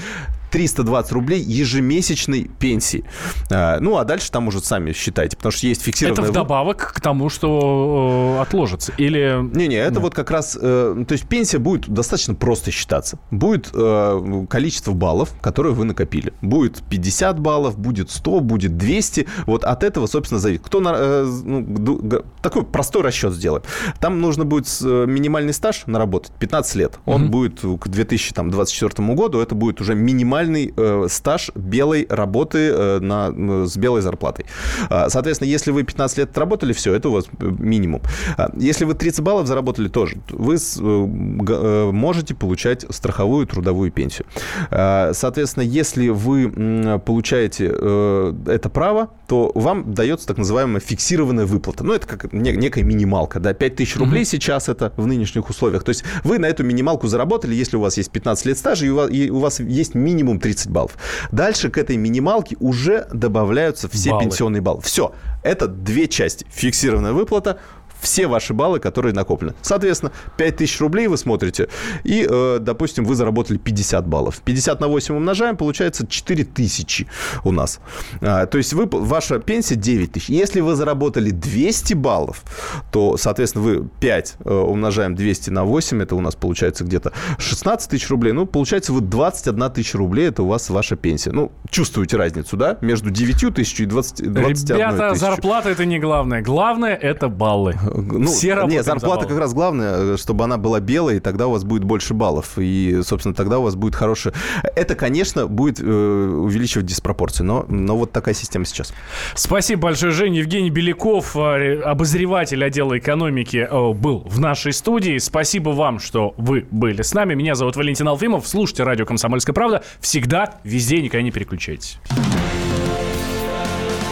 320 0.51 1.13
рублей 1.13 1.41
ежемесячной 1.41 2.51
пенсии. 2.59 3.05
А, 3.51 3.79
ну, 3.81 3.97
а 3.97 4.05
дальше 4.05 4.31
там 4.31 4.49
уже 4.49 4.61
сами 4.61 4.93
считайте, 4.93 5.37
потому 5.37 5.53
что 5.53 5.67
есть 5.67 5.83
фиксированная... 5.83 6.25
Это 6.25 6.33
вдобавок 6.33 6.93
к 6.95 7.01
тому, 7.01 7.29
что 7.29 8.37
э, 8.39 8.43
отложится? 8.43 8.93
Или... 8.99 9.41
Не-не, 9.55 9.77
это 9.77 9.95
Нет. 9.95 10.03
вот 10.03 10.15
как 10.15 10.31
раз... 10.31 10.59
Э, 10.61 11.05
то 11.07 11.13
есть 11.13 11.27
пенсия 11.27 11.59
будет 11.59 11.89
достаточно 11.89 12.35
просто 12.35 12.71
считаться. 12.71 13.19
Будет 13.31 13.71
э, 13.73 14.47
количество 14.49 14.93
баллов, 14.93 15.35
которые 15.41 15.75
вы 15.75 15.85
накопили. 15.85 16.33
Будет 16.43 16.83
50 16.89 17.41
баллов, 17.41 17.79
будет 17.79 18.11
100, 18.11 18.41
будет 18.41 18.77
200. 18.77 19.27
Вот 19.47 19.65
от 19.65 19.85
этого, 19.85 20.07
собственно, 20.07 20.41
зависит. 20.41 20.65
Кто... 20.65 20.81
На, 20.81 21.25
ну, 21.25 22.23
такой 22.43 22.65
простой 22.65 23.03
расчет 23.03 23.33
сделает. 23.33 23.65
Там 24.01 24.21
нужно 24.21 24.45
будет 24.45 24.67
минимальный 24.81 25.53
стаж 25.53 25.85
наработать 25.87 26.33
15 26.39 26.75
лет. 26.77 26.99
Он 27.07 27.25
угу. 27.25 27.31
будет 27.31 27.61
к 27.61 27.89
2024 27.89 29.15
году, 29.15 29.41
это 29.41 29.55
будет 29.55 29.81
уже 29.81 29.95
минимальный 29.95 30.40
минимальный 30.41 30.73
э, 30.77 31.07
стаж 31.09 31.51
белой 31.55 32.07
работы 32.09 32.59
э, 32.59 32.99
на, 33.01 33.67
с 33.67 33.77
белой 33.77 34.01
зарплатой. 34.01 34.47
А, 34.89 35.09
соответственно, 35.09 35.49
если 35.49 35.71
вы 35.71 35.83
15 35.83 36.19
лет 36.19 36.39
работали, 36.39 36.73
все, 36.73 36.95
это 36.95 37.09
у 37.09 37.13
вас 37.13 37.27
э, 37.27 37.45
минимум. 37.59 38.03
А, 38.37 38.51
если 38.57 38.85
вы 38.85 38.95
30 38.95 39.21
баллов 39.21 39.47
заработали 39.47 39.89
тоже, 39.89 40.19
вы 40.31 40.59
с, 40.59 40.79
э, 40.81 40.83
э, 40.83 41.91
можете 41.93 42.35
получать 42.35 42.87
страховую 42.91 43.47
трудовую 43.47 43.91
пенсию. 43.91 44.27
А, 44.71 45.13
соответственно, 45.13 45.65
если 45.65 46.09
вы 46.09 47.01
получаете 47.05 47.71
э, 47.73 48.35
это 48.47 48.69
право, 48.69 49.11
то 49.27 49.53
вам 49.55 49.95
дается 49.95 50.27
так 50.27 50.39
называемая 50.39 50.81
фиксированная 50.81 51.47
выплата. 51.47 51.85
Ну, 51.85 51.95
это 51.95 52.07
как 52.07 52.33
не, 52.33 52.53
некая 52.53 52.83
минималка, 52.83 53.41
да, 53.41 53.53
5 53.53 53.77
тысяч 53.77 53.97
рублей 53.97 54.23
mm-hmm. 54.23 54.27
сейчас 54.27 54.69
это 54.69 54.93
в 54.97 55.07
нынешних 55.07 55.49
условиях. 55.51 55.85
То 55.85 55.91
есть 55.91 56.05
вы 56.25 56.39
на 56.39 56.47
эту 56.47 56.65
минималку 56.65 57.07
заработали, 57.07 57.55
если 57.55 57.77
у 57.77 57.81
вас 57.81 57.97
есть 57.97 58.11
15 58.11 58.47
лет 58.47 58.59
стажа, 58.59 58.87
и 58.87 58.89
у 58.89 58.97
вас, 58.97 59.11
и 59.11 59.31
у 59.31 59.39
вас 59.39 59.61
есть 59.61 59.95
минимум 59.95 60.30
минимум 60.31 60.41
30 60.41 60.71
баллов. 60.71 60.97
Дальше 61.33 61.71
к 61.71 61.79
этой 61.79 61.97
минималке 61.97 62.57
уже 62.61 63.07
добавляются 63.13 63.89
все 63.89 64.11
баллы. 64.11 64.25
пенсионные 64.25 64.61
баллы. 64.61 64.81
Все. 64.83 65.13
Это 65.43 65.67
две 65.67 66.07
части. 66.07 66.47
Фиксированная 66.51 67.13
выплата, 67.13 67.59
все 68.01 68.27
ваши 68.27 68.55
баллы, 68.55 68.81
которые 68.81 69.15
накоплены. 69.15 69.55
Соответственно, 69.63 70.13
5000 70.37 70.81
рублей 70.81 71.07
вы 71.07 71.17
смотрите, 71.17 71.69
и, 72.05 72.27
э, 72.29 72.59
допустим, 72.61 73.05
вы 73.05 73.15
заработали 73.15 73.59
50 73.59 74.07
баллов. 74.07 74.41
50 74.45 74.81
на 74.81 74.89
8 74.89 75.15
умножаем, 75.15 75.57
получается 75.57 76.07
4000 76.07 77.07
у 77.45 77.53
нас. 77.53 77.81
А, 78.21 78.47
то 78.47 78.59
есть 78.59 78.73
вы, 78.73 78.87
ваша 78.91 79.39
пенсия 79.39 79.77
9 79.77 80.13
тысяч. 80.13 80.29
Если 80.29 80.61
вы 80.61 80.75
заработали 80.75 81.31
200 81.31 81.95
баллов, 81.95 82.43
то, 82.91 83.17
соответственно, 83.17 83.65
вы 83.65 83.89
5 84.01 84.37
э, 84.45 84.53
умножаем 84.53 85.15
200 85.15 85.51
на 85.51 85.65
8, 85.65 86.03
это 86.03 86.15
у 86.17 86.21
нас 86.21 86.35
получается 86.35 86.85
где-то 86.85 87.13
16 87.39 87.91
тысяч 87.91 88.09
рублей. 88.11 88.33
Ну, 88.33 88.47
получается, 88.47 88.93
вы 88.93 89.01
21 89.01 89.71
тысяча 89.71 89.99
рублей, 89.99 90.29
это 90.29 90.43
у 90.43 90.47
вас 90.47 90.71
ваша 90.71 90.97
пенсия. 90.97 91.33
Ну, 91.33 91.53
чувствуете 91.71 92.17
разницу, 92.17 92.57
да? 92.57 92.79
Между 92.81 93.11
9 93.11 93.55
тысяч 93.55 93.81
и 93.81 93.87
20, 93.87 94.33
21 94.33 94.77
Ребята, 94.77 95.15
зарплата 95.15 95.71
это 95.71 95.85
не 95.85 95.99
главное. 95.99 96.43
Главное 96.43 96.95
это 96.95 97.29
баллы. 97.29 97.77
Ну, 97.95 98.27
Все 98.27 98.65
нет, 98.67 98.85
зарплата 98.85 99.27
как 99.27 99.39
раз 99.39 99.55
главное, 99.55 100.17
чтобы 100.17 100.45
она 100.45 100.57
была 100.57 100.81
белая, 100.81 101.17
и 101.17 101.21
тогда 101.21 101.47
у 101.47 101.53
вас 101.53 101.65
будет 101.65 101.85
больше 101.85 102.15
баллов. 102.15 102.53
И, 102.57 103.01
собственно, 103.05 103.35
тогда 103.35 103.59
у 103.59 103.63
вас 103.63 103.75
будет 103.75 103.95
хорошее... 103.95 104.35
Это, 104.75 104.95
конечно, 104.95 105.47
будет 105.47 105.81
э, 105.81 105.85
увеличивать 105.85 106.87
диспропорции, 106.87 107.43
но, 107.43 107.65
но 107.69 107.97
вот 107.97 108.13
такая 108.13 108.35
система 108.35 108.65
сейчас. 108.65 108.93
Спасибо 109.35 109.83
большое, 109.83 110.13
Женя. 110.13 110.39
Евгений 110.41 110.71
Беляков, 110.71 111.37
э, 111.37 111.81
обозреватель 111.81 112.65
отдела 112.65 112.99
экономики, 112.99 113.69
э, 113.71 113.93
был 113.93 114.23
в 114.27 114.39
нашей 114.39 114.73
студии. 114.73 115.19
Спасибо 115.19 115.71
вам, 115.71 115.99
что 115.99 116.35
вы 116.37 116.67
были 116.71 117.03
с 117.03 117.15
нами. 117.15 117.35
Меня 117.35 117.55
зовут 117.55 117.77
Валентин 117.77 118.09
Алфимов. 118.09 118.47
Слушайте 118.47 118.85
радио 118.85 119.07
«Комсомольская 119.07 119.55
правда». 119.55 119.83
Всегда, 120.01 120.55
везде, 120.65 121.01
никогда 121.01 121.23
не 121.23 121.31
переключайтесь. 121.31 121.99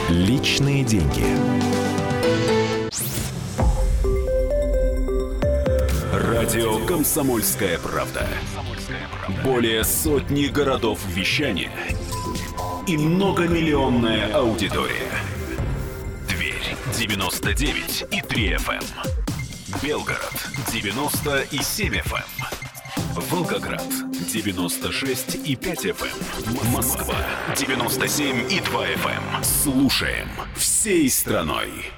Личные 0.08 0.84
деньги. 0.84 1.77
Радио 6.18 6.84
«Комсомольская 6.84 7.78
правда». 7.78 8.26
Более 9.44 9.84
сотни 9.84 10.46
городов 10.46 10.98
вещания 11.06 11.70
и 12.88 12.96
многомиллионная 12.96 14.34
аудитория. 14.34 15.12
Тверь 16.28 16.76
99 16.98 18.06
и 18.10 18.20
3 18.20 18.48
FM. 18.54 18.84
Белгород 19.80 20.34
90 20.72 21.40
и 21.52 21.58
7 21.62 21.94
FM. 21.94 22.26
Волгоград 23.30 23.86
96 24.32 25.36
и 25.46 25.54
5 25.54 25.86
FM. 25.86 26.72
Москва 26.74 27.14
97 27.56 28.50
и 28.50 28.58
2 28.58 28.86
FM. 28.86 29.44
Слушаем 29.44 30.28
всей 30.56 31.08
страной. 31.10 31.92